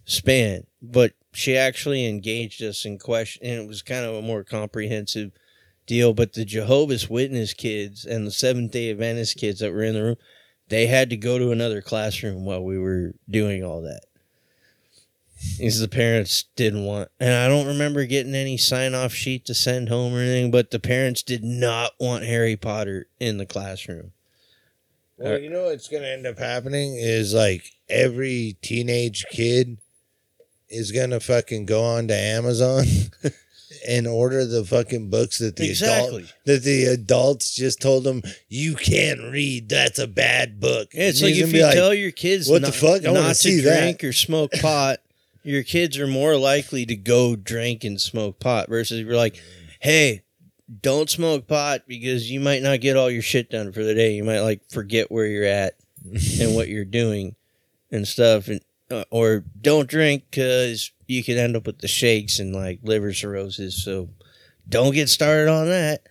span. 0.05 0.66
But 0.82 1.12
she 1.32 1.57
actually 1.57 2.07
engaged 2.07 2.62
us 2.62 2.84
in 2.84 2.99
question, 2.99 3.46
and 3.46 3.62
it 3.62 3.68
was 3.68 3.82
kind 3.82 4.05
of 4.05 4.16
a 4.16 4.22
more 4.22 4.42
comprehensive 4.42 5.30
deal. 5.86 6.12
But 6.12 6.32
the 6.32 6.44
Jehovah's 6.44 7.09
Witness 7.09 7.55
kids 7.55 8.05
and 8.05 8.26
the 8.26 8.32
Seventh 8.32 8.72
day 8.72 8.90
Adventist 8.90 9.36
kids 9.36 9.61
that 9.61 9.72
were 9.72 9.84
in 9.84 9.94
the 9.94 10.03
room, 10.03 10.16
they 10.68 10.86
had 10.86 11.09
to 11.11 11.16
go 11.16 11.38
to 11.38 11.53
another 11.53 11.80
classroom 11.80 12.44
while 12.44 12.64
we 12.64 12.78
were 12.78 13.14
doing 13.30 13.62
all 13.62 13.80
that. 13.82 14.07
Because 15.57 15.78
the 15.80 15.89
parents 15.89 16.45
didn't 16.57 16.84
want, 16.84 17.11
and 17.20 17.32
I 17.32 17.47
don't 17.49 17.66
remember 17.66 18.05
getting 18.07 18.34
any 18.34 18.57
sign 18.57 18.95
off 18.95 19.12
sheet 19.12 19.45
to 19.47 19.55
send 19.55 19.89
home 19.89 20.14
or 20.14 20.18
anything, 20.18 20.51
but 20.51 20.70
the 20.70 20.80
parents 20.80 21.22
did 21.22 21.45
not 21.45 21.93
want 22.01 22.24
Harry 22.24 22.57
Potter 22.57 23.07
in 23.20 23.39
the 23.39 23.47
classroom. 23.47 24.12
Well, 25.16 25.39
you 25.39 25.51
know 25.51 25.64
what's 25.64 25.89
gonna 25.89 26.07
end 26.07 26.26
up 26.26 26.39
happening 26.39 26.97
is 26.97 27.34
like 27.34 27.72
every 27.89 28.57
teenage 28.62 29.26
kid 29.30 29.78
is 30.68 30.93
gonna 30.93 31.20
fucking 31.20 31.66
go 31.66 31.82
on 31.84 32.09
to 32.09 32.14
Amazon 32.14 32.84
and 33.89 34.07
order 34.07 34.45
the 34.45 34.64
fucking 34.64 35.11
books 35.11 35.39
that 35.39 35.57
the 35.57 35.70
Exactly. 35.70 36.18
adult 36.22 36.34
that 36.47 36.62
the 36.62 36.84
adults 36.86 37.55
just 37.55 37.80
told 37.80 38.05
them 38.05 38.22
you 38.49 38.74
can't 38.76 39.20
read. 39.32 39.68
That's 39.68 39.99
a 39.99 40.07
bad 40.07 40.61
book. 40.61 40.89
Yeah, 40.95 41.09
it's 41.09 41.20
And 41.20 41.30
like 41.32 41.41
if 41.41 41.47
you 41.49 41.53
be 41.64 41.72
tell 41.72 41.95
your 41.95 42.11
kids 42.12 42.49
what 42.49 42.62
not, 42.62 42.72
the 42.72 42.78
fuck, 42.78 43.05
I 43.07 43.12
not 43.12 43.28
to 43.28 43.34
see 43.34 43.57
to 43.57 43.62
drink 43.62 44.01
that. 44.01 44.07
or 44.09 44.12
smoke 44.12 44.53
pot, 44.61 45.01
your 45.49 45.62
kids 45.62 45.99
are 45.99 46.07
more 46.07 46.36
likely 46.36 46.84
to 46.86 46.94
go 46.94 47.34
drink 47.34 47.82
and 47.84 47.99
smoke 48.01 48.38
pot 48.38 48.68
versus 48.68 49.01
you're 49.01 49.16
like, 49.16 49.40
hey, 49.80 50.22
don't 50.82 51.09
smoke 51.09 51.46
pot 51.49 51.82
because 51.88 52.30
you 52.30 52.38
might 52.38 52.62
not 52.62 52.80
get 52.80 52.96
all 52.96 53.11
your 53.11 53.22
shit 53.22 53.51
done 53.51 53.72
for 53.72 53.82
the 53.82 53.94
day. 53.94 54.12
You 54.12 54.24
might 54.24 54.40
like 54.40 54.61
forget 54.68 55.11
where 55.11 55.26
you're 55.26 55.44
at 55.44 55.74
and 56.40 56.55
what 56.55 56.68
you're 56.68 56.84
doing 56.84 57.34
and 57.90 58.07
stuff, 58.07 58.49
and 58.49 58.61
uh, 58.90 59.05
or 59.11 59.44
don't 59.61 59.88
drink 59.88 60.24
because 60.30 60.92
you 61.07 61.24
could 61.24 61.38
end 61.38 61.57
up 61.57 61.66
with 61.66 61.78
the 61.78 61.88
shakes 61.88 62.38
and 62.38 62.55
like 62.55 62.80
liver 62.82 63.14
cirrhosis. 63.14 63.82
So 63.82 64.11
don't 64.68 64.92
get 64.92 65.09
started 65.09 65.51
on 65.51 65.68
that. 65.68 66.03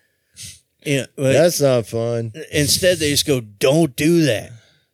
Yeah, 0.83 1.05
but 1.15 1.33
That's 1.33 1.61
not 1.61 1.85
fun. 1.85 2.33
instead 2.51 2.97
they 2.97 3.09
just 3.11 3.27
go, 3.27 3.41
don't 3.41 3.95
do 3.95 4.25
that, 4.25 4.51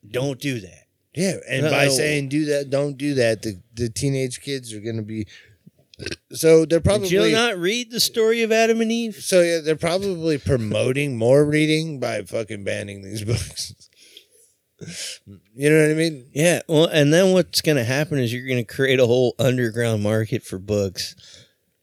don't 0.10 0.40
do 0.40 0.60
that. 0.60 0.83
Yeah, 1.16 1.36
and 1.48 1.64
by 1.70 1.86
Uh-oh. 1.88 1.90
saying 1.90 2.30
do 2.30 2.46
that, 2.46 2.70
don't 2.70 2.98
do 2.98 3.14
that, 3.16 3.42
the 3.44 3.62
the 3.74 3.90
teenage 3.90 4.42
kids 4.42 4.74
are 4.74 4.80
gonna 4.80 5.02
be. 5.04 5.28
So 6.32 6.66
they're 6.66 6.82
probably 6.82 7.08
Did 7.10 7.28
you 7.30 7.32
not 7.32 7.58
read 7.58 7.92
the 7.92 8.00
story 8.00 8.42
of 8.42 8.52
Adam 8.52 8.82
and 8.82 8.92
Eve? 8.92 9.16
So 9.16 9.42
yeah, 9.42 9.60
they're 9.60 9.76
probably 9.76 10.38
promoting 10.40 11.18
more 11.18 11.46
reading 11.46 12.00
by 12.00 12.24
fucking 12.24 12.64
banning 12.64 13.04
these 13.04 13.24
books. 13.26 13.74
you 15.56 15.70
know 15.70 15.82
what 15.82 15.92
I 15.92 15.94
mean? 15.94 16.26
Yeah. 16.34 16.62
Well, 16.68 16.86
and 16.88 17.14
then 17.14 17.32
what's 17.32 17.62
going 17.62 17.78
to 17.78 17.84
happen 17.84 18.18
is 18.18 18.34
you're 18.34 18.48
going 18.48 18.66
to 18.66 18.74
create 18.74 19.00
a 19.00 19.06
whole 19.06 19.36
underground 19.40 20.04
market 20.04 20.44
for 20.44 20.58
books, 20.58 21.16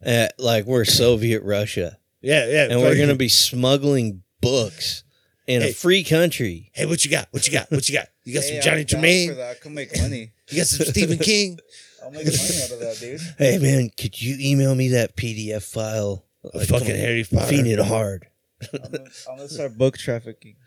at, 0.03 0.35
like 0.39 0.67
we're 0.67 0.85
Soviet 0.85 1.43
Russia, 1.43 1.97
Yeah, 2.21 2.47
yeah. 2.47 2.67
and 2.71 2.81
we're 2.81 2.97
going 2.97 3.09
to 3.09 3.15
be 3.15 3.29
smuggling 3.29 4.23
books 4.43 5.05
in 5.51 5.63
Hey. 5.63 5.71
a 5.71 5.75
free 5.75 6.05
country. 6.05 6.71
Hey, 6.75 6.87
what 6.87 7.05
you 7.05 7.11
got? 7.11 7.29
What 7.31 7.47
you 7.47 7.53
got? 7.53 7.71
What 7.71 7.89
you 7.89 7.95
got? 7.95 8.09
You 8.25 8.35
got 8.35 8.45
Hey, 8.45 8.61
some 8.61 8.63
Johnny 8.63 8.85
down 8.85 8.87
for 8.87 8.91
Tremaine? 8.91 9.31
I 9.41 9.55
can 9.61 9.75
make 9.75 9.97
money. 10.01 10.33
You 10.51 10.57
got 10.59 10.67
some 10.67 10.87
Stephen 10.87 11.19
King? 11.31 11.59
I'll 12.03 12.11
make 12.11 12.25
money 12.27 12.63
out 12.63 12.71
of 12.71 12.81
that, 12.81 12.97
dude. 13.01 13.21
Hey 13.39 13.59
man, 13.59 13.91
could 13.97 14.21
you 14.21 14.37
email 14.41 14.75
me 14.75 14.89
that 14.89 15.17
PDF 15.17 15.63
file? 15.63 16.25
Of 16.43 16.67
fucking 16.67 16.87
Harry 16.87 17.25
Potter. 17.25 17.47
Feed 17.47 17.67
it 17.67 17.79
hard. 17.79 18.27
I'm 18.73 18.81
gonna, 18.93 19.05
I'm 19.31 19.37
gonna 19.37 19.49
start 19.49 19.77
book 19.77 19.99
trafficking. 19.99 20.57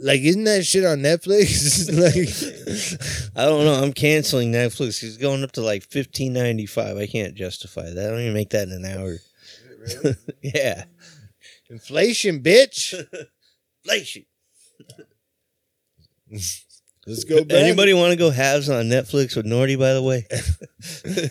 Like, 0.00 0.22
isn't 0.22 0.44
that 0.44 0.64
shit 0.66 0.84
on 0.84 0.98
Netflix? 0.98 1.86
like, 1.92 3.30
I 3.36 3.44
don't 3.44 3.64
know. 3.64 3.74
I'm 3.74 3.92
canceling 3.92 4.50
Netflix. 4.50 5.00
It's 5.04 5.16
going 5.16 5.44
up 5.44 5.52
to 5.52 5.60
like 5.60 5.84
fifteen 5.84 6.32
ninety 6.32 6.66
five. 6.66 6.96
I 6.96 7.06
can't 7.06 7.34
justify 7.36 7.88
that. 7.90 8.06
I 8.06 8.10
don't 8.10 8.20
even 8.20 8.32
make 8.34 8.50
that 8.50 8.66
in 8.68 8.84
an 8.84 8.84
hour. 8.84 9.18
yeah. 10.42 10.84
Inflation, 11.72 12.42
bitch. 12.42 12.94
Inflation. 13.84 14.24
Let's 17.04 17.24
go 17.24 17.44
back. 17.44 17.58
Anybody 17.58 17.94
want 17.94 18.12
to 18.12 18.16
go 18.16 18.30
halves 18.30 18.68
on 18.70 18.84
Netflix 18.84 19.34
with 19.34 19.44
Nordy? 19.44 19.76
By 19.76 19.92
the 19.92 20.02
way, 20.02 20.24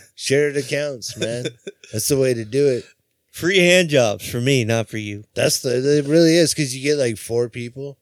Shared 0.14 0.58
accounts, 0.58 1.16
man. 1.16 1.46
That's 1.92 2.08
the 2.08 2.18
way 2.18 2.34
to 2.34 2.44
do 2.44 2.68
it. 2.68 2.84
free 3.30 3.58
hand 3.58 3.88
jobs 3.88 4.28
for 4.28 4.40
me, 4.40 4.64
not 4.64 4.88
for 4.88 4.98
you. 4.98 5.24
That's 5.34 5.62
the. 5.62 5.98
It 5.98 6.04
really 6.04 6.36
is 6.36 6.52
because 6.52 6.76
you 6.76 6.82
get 6.82 6.98
like 6.98 7.16
four 7.16 7.48
people. 7.48 7.96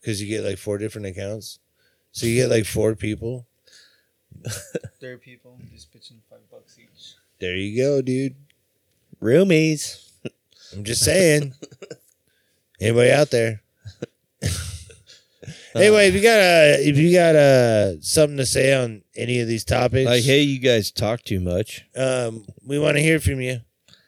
Because 0.00 0.22
you 0.22 0.28
get 0.28 0.44
like 0.48 0.56
four 0.56 0.78
different 0.78 1.08
accounts, 1.08 1.58
so 2.12 2.24
you 2.24 2.36
get 2.36 2.48
like 2.50 2.64
four 2.64 2.94
people. 2.94 3.46
Third 5.00 5.20
people 5.20 5.58
just 5.72 5.92
pitching 5.92 6.22
five 6.30 6.48
bucks 6.50 6.78
each. 6.78 7.16
There 7.40 7.56
you 7.56 7.76
go, 7.76 8.00
dude. 8.00 8.36
Roomies. 9.20 10.07
I'm 10.72 10.84
just 10.84 11.04
saying. 11.04 11.54
Anybody 12.80 13.10
out 13.10 13.30
there? 13.30 13.62
anyway, 15.74 16.08
if 16.08 16.14
you 16.14 16.22
got 16.22 16.38
uh, 16.38 16.76
if 16.78 16.96
you 16.96 17.12
got 17.12 17.34
uh, 17.34 18.00
something 18.00 18.36
to 18.36 18.46
say 18.46 18.74
on 18.74 19.02
any 19.16 19.40
of 19.40 19.48
these 19.48 19.64
topics, 19.64 20.08
Like, 20.08 20.24
hey, 20.24 20.42
you 20.42 20.60
guys 20.60 20.90
talk 20.90 21.22
too 21.22 21.40
much. 21.40 21.84
um, 21.96 22.46
we 22.64 22.78
want 22.78 22.96
to 22.96 23.02
hear 23.02 23.20
from 23.20 23.40
you. 23.40 23.60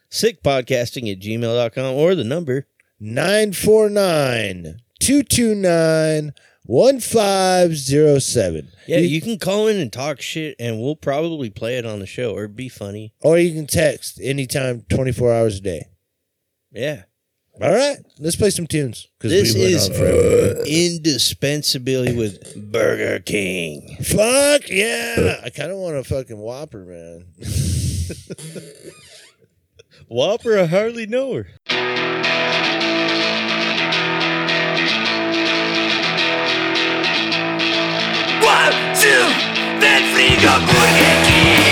Sickpodcasting 0.09 1.11
at 1.11 1.19
gmail.com 1.19 1.95
or 1.95 2.15
the 2.15 2.23
number 2.23 2.67
949 2.99 4.79
229 4.99 6.33
1507. 6.65 8.67
Yeah, 8.87 8.97
you, 8.97 9.21
can 9.21 9.39
call 9.39 9.67
in 9.67 9.77
and 9.77 9.91
talk 9.91 10.21
shit, 10.21 10.55
and 10.59 10.81
we'll 10.81 10.95
probably 10.95 11.49
play 11.49 11.77
it 11.77 11.85
on 11.85 11.99
the 11.99 12.05
show 12.05 12.35
or 12.35 12.47
be 12.47 12.69
funny. 12.69 13.13
Or 13.21 13.37
you 13.37 13.53
can 13.53 13.67
text 13.67 14.19
anytime, 14.21 14.83
24 14.89 15.33
hours 15.33 15.57
a 15.57 15.61
day. 15.61 15.87
Yeah. 16.71 17.03
All 17.61 17.69
right, 17.71 17.97
let's 18.17 18.37
play 18.37 18.49
some 18.49 18.65
tunes. 18.65 19.09
'cause 19.19 19.29
This 19.29 19.53
we 19.53 19.59
went 19.61 19.73
is 19.73 19.89
on 19.89 19.95
forever. 19.95 20.63
indispensability 20.65 22.15
with 22.15 22.55
Burger 22.71 23.19
King. 23.19 23.97
Fuck 24.01 24.69
yeah. 24.69 25.41
I 25.43 25.49
kind 25.49 25.69
of 25.71 25.77
want 25.77 25.97
a 25.97 26.03
fucking 26.05 26.37
Whopper, 26.37 26.85
man. 26.85 27.25
Whopper, 30.07 30.57
I 30.59 30.65
hardly 30.65 31.05
know 31.07 31.33
her. 31.35 31.47
One, 38.41 38.73
two, 38.99 39.23
then 39.79 40.01
three, 40.13 40.35
go 40.43 40.59
Burger 40.59 41.17
King. 41.29 41.70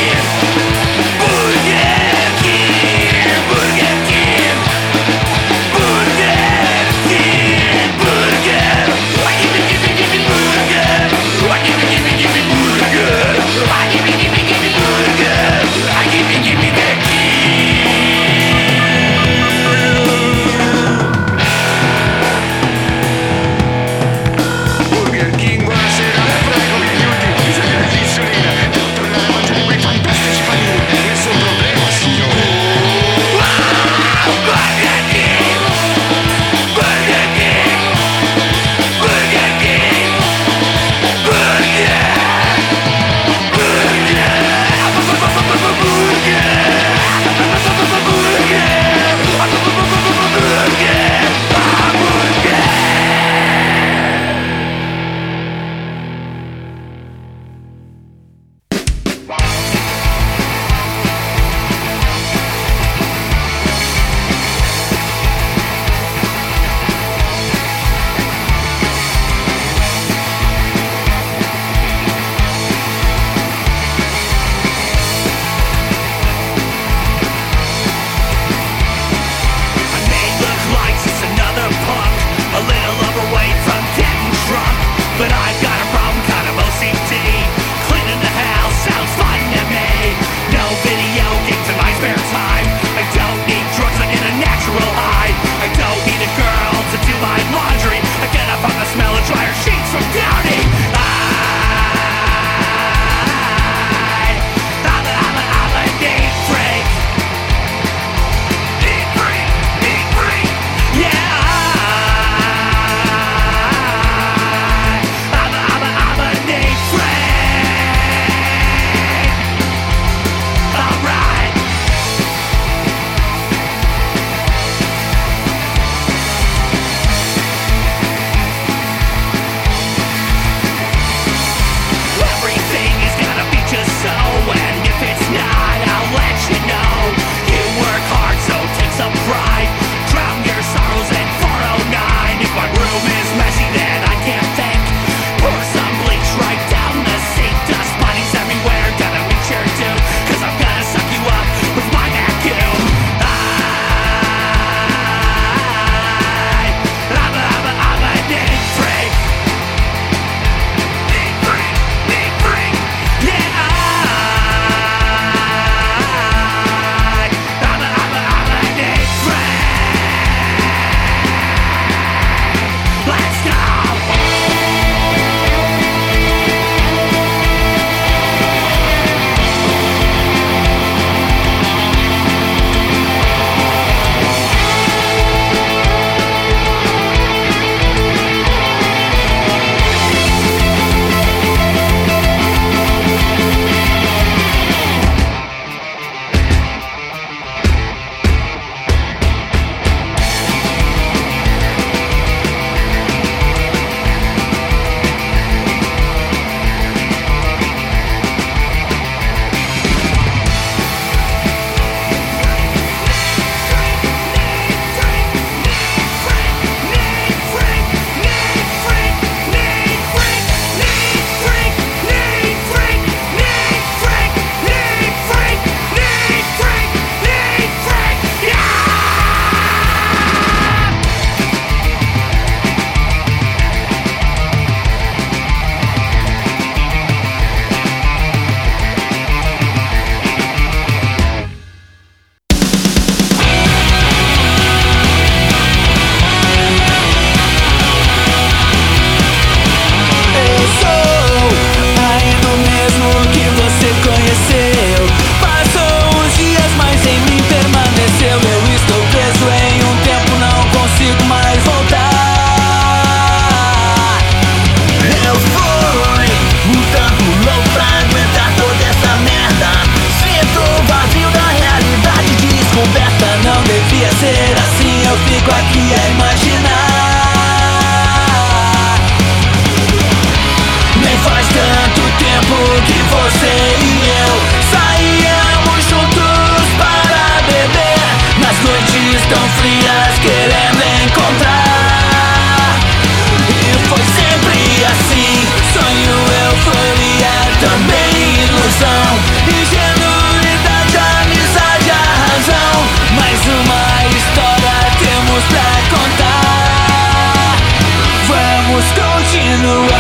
Eu 309.62 309.99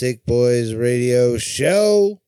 Sick 0.00 0.24
Boys 0.24 0.72
Radio 0.72 1.36
Show. 1.36 2.22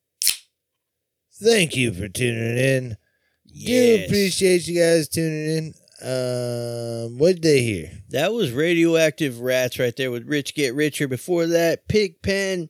Thank 1.43 1.75
you 1.75 1.95
for 1.95 2.07
tuning 2.07 2.59
in. 2.59 2.99
Yes. 3.47 4.01
Do 4.01 4.05
appreciate 4.05 4.69
you 4.69 4.79
guys 4.79 5.09
tuning 5.09 5.47
in. 5.47 5.75
Um, 6.03 7.17
what 7.17 7.37
did 7.37 7.43
they 7.43 7.63
hear? 7.63 7.91
That 8.11 8.35
was 8.35 8.53
Radioactive 8.53 9.41
Rats 9.41 9.79
right 9.79 9.97
there 9.97 10.11
with 10.11 10.29
Rich 10.29 10.55
Get 10.55 10.75
Richer. 10.75 11.09
Before 11.09 11.47
that, 11.47 11.89
Pig 11.89 12.21
Pen, 12.21 12.69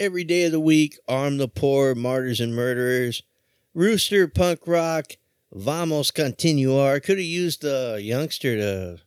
Every 0.00 0.24
Day 0.24 0.44
of 0.44 0.52
the 0.52 0.60
Week, 0.60 0.96
Arm 1.06 1.36
the 1.36 1.46
Poor, 1.46 1.94
Martyrs 1.94 2.40
and 2.40 2.56
Murderers, 2.56 3.22
Rooster, 3.74 4.28
Punk 4.28 4.60
Rock, 4.66 5.12
Vamos 5.52 6.10
Continuar. 6.10 7.00
Could 7.00 7.18
have 7.18 7.26
used 7.26 7.60
the 7.60 8.00
youngster 8.00 8.56
to 8.56 8.98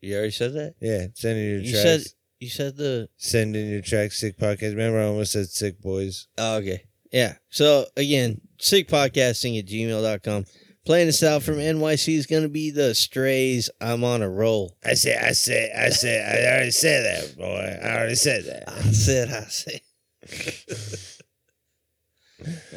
You 0.00 0.16
already 0.16 0.30
said 0.30 0.52
that? 0.54 0.74
Yeah, 0.80 1.06
send 1.14 1.38
in 1.38 1.50
your 1.50 1.60
You 1.60 1.72
tracks. 1.72 1.82
said 1.84 2.02
you 2.40 2.48
said 2.50 2.76
the 2.76 3.08
send 3.16 3.56
in 3.56 3.68
your 3.70 3.82
tracks, 3.82 4.18
sick 4.20 4.38
podcast. 4.38 4.70
Remember, 4.70 5.00
I 5.00 5.06
almost 5.06 5.32
said 5.32 5.46
sick 5.48 5.80
boys. 5.80 6.28
Oh, 6.38 6.56
okay. 6.56 6.84
Yeah. 7.12 7.34
So 7.48 7.86
again, 7.96 8.40
sickpodcasting 8.58 9.58
at 9.58 9.66
gmail.com. 9.66 10.44
Playing 10.86 11.08
us 11.08 11.24
out 11.24 11.42
from 11.42 11.56
NYC 11.56 12.16
is 12.16 12.26
gonna 12.26 12.48
be 12.48 12.70
the 12.70 12.94
strays. 12.94 13.68
I'm 13.80 14.04
on 14.04 14.22
a 14.22 14.30
roll. 14.30 14.76
I 14.84 14.94
said, 14.94 15.20
I 15.20 15.32
said, 15.32 15.72
I 15.76 15.88
said, 15.88 16.24
I 16.24 16.54
already 16.54 16.70
said 16.70 17.02
that, 17.02 17.36
boy. 17.36 17.78
I 17.82 17.96
already 17.96 18.14
said 18.14 18.44
that. 18.44 18.68
I 18.68 18.92
said 18.92 19.28
I 19.30 19.40
said. 19.48 19.80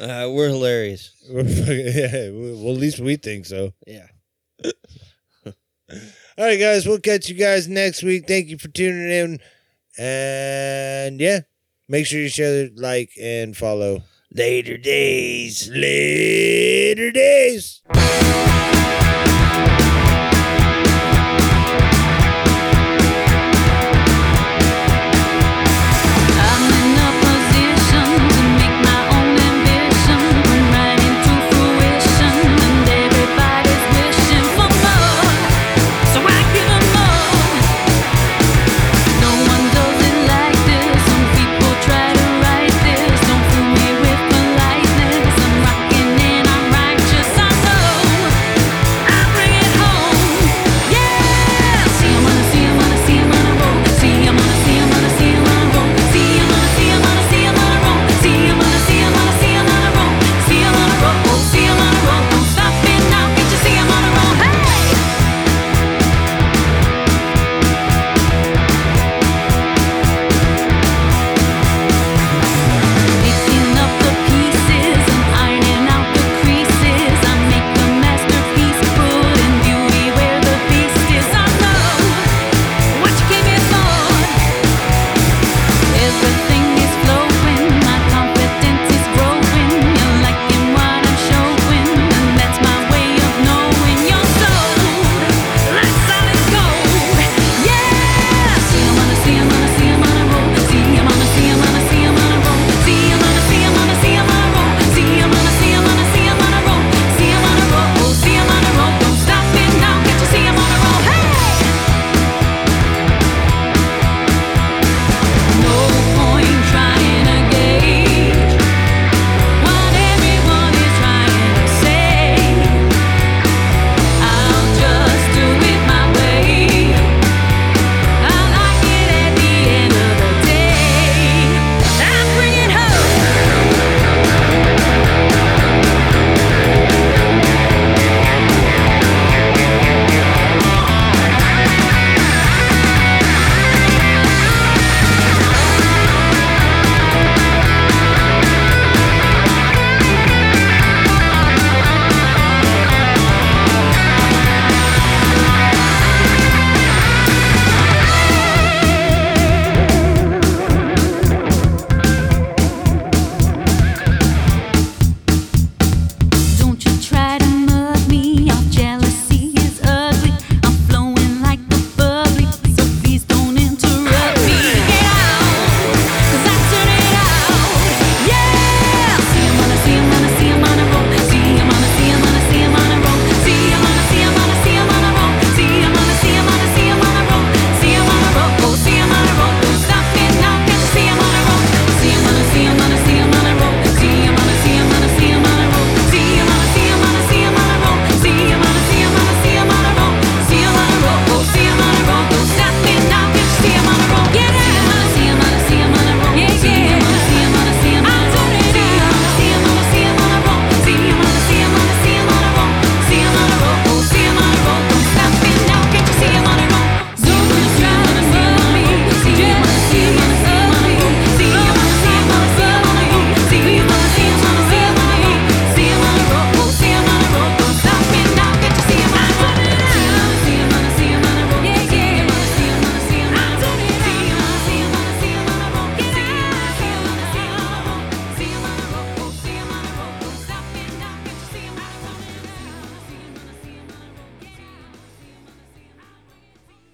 uh, 0.00 0.28
we're 0.28 0.48
hilarious. 0.48 1.12
We're 1.30 1.44
fucking, 1.44 1.86
yeah, 1.94 2.30
well, 2.32 2.74
at 2.74 2.80
least 2.80 2.98
we 2.98 3.14
think 3.14 3.46
so. 3.46 3.74
Yeah. 3.86 4.08
All 4.64 5.52
right, 6.36 6.58
guys, 6.58 6.86
we'll 6.86 6.98
catch 6.98 7.28
you 7.28 7.36
guys 7.36 7.68
next 7.68 8.02
week. 8.02 8.26
Thank 8.26 8.48
you 8.48 8.58
for 8.58 8.68
tuning 8.68 9.08
in. 9.08 9.38
And 9.98 11.20
yeah, 11.20 11.42
make 11.88 12.06
sure 12.06 12.18
you 12.20 12.28
share, 12.28 12.70
like, 12.74 13.10
and 13.20 13.56
follow. 13.56 14.02
Later 14.32 14.78
days. 14.78 15.68
Later 15.68 17.12
days. 17.12 17.79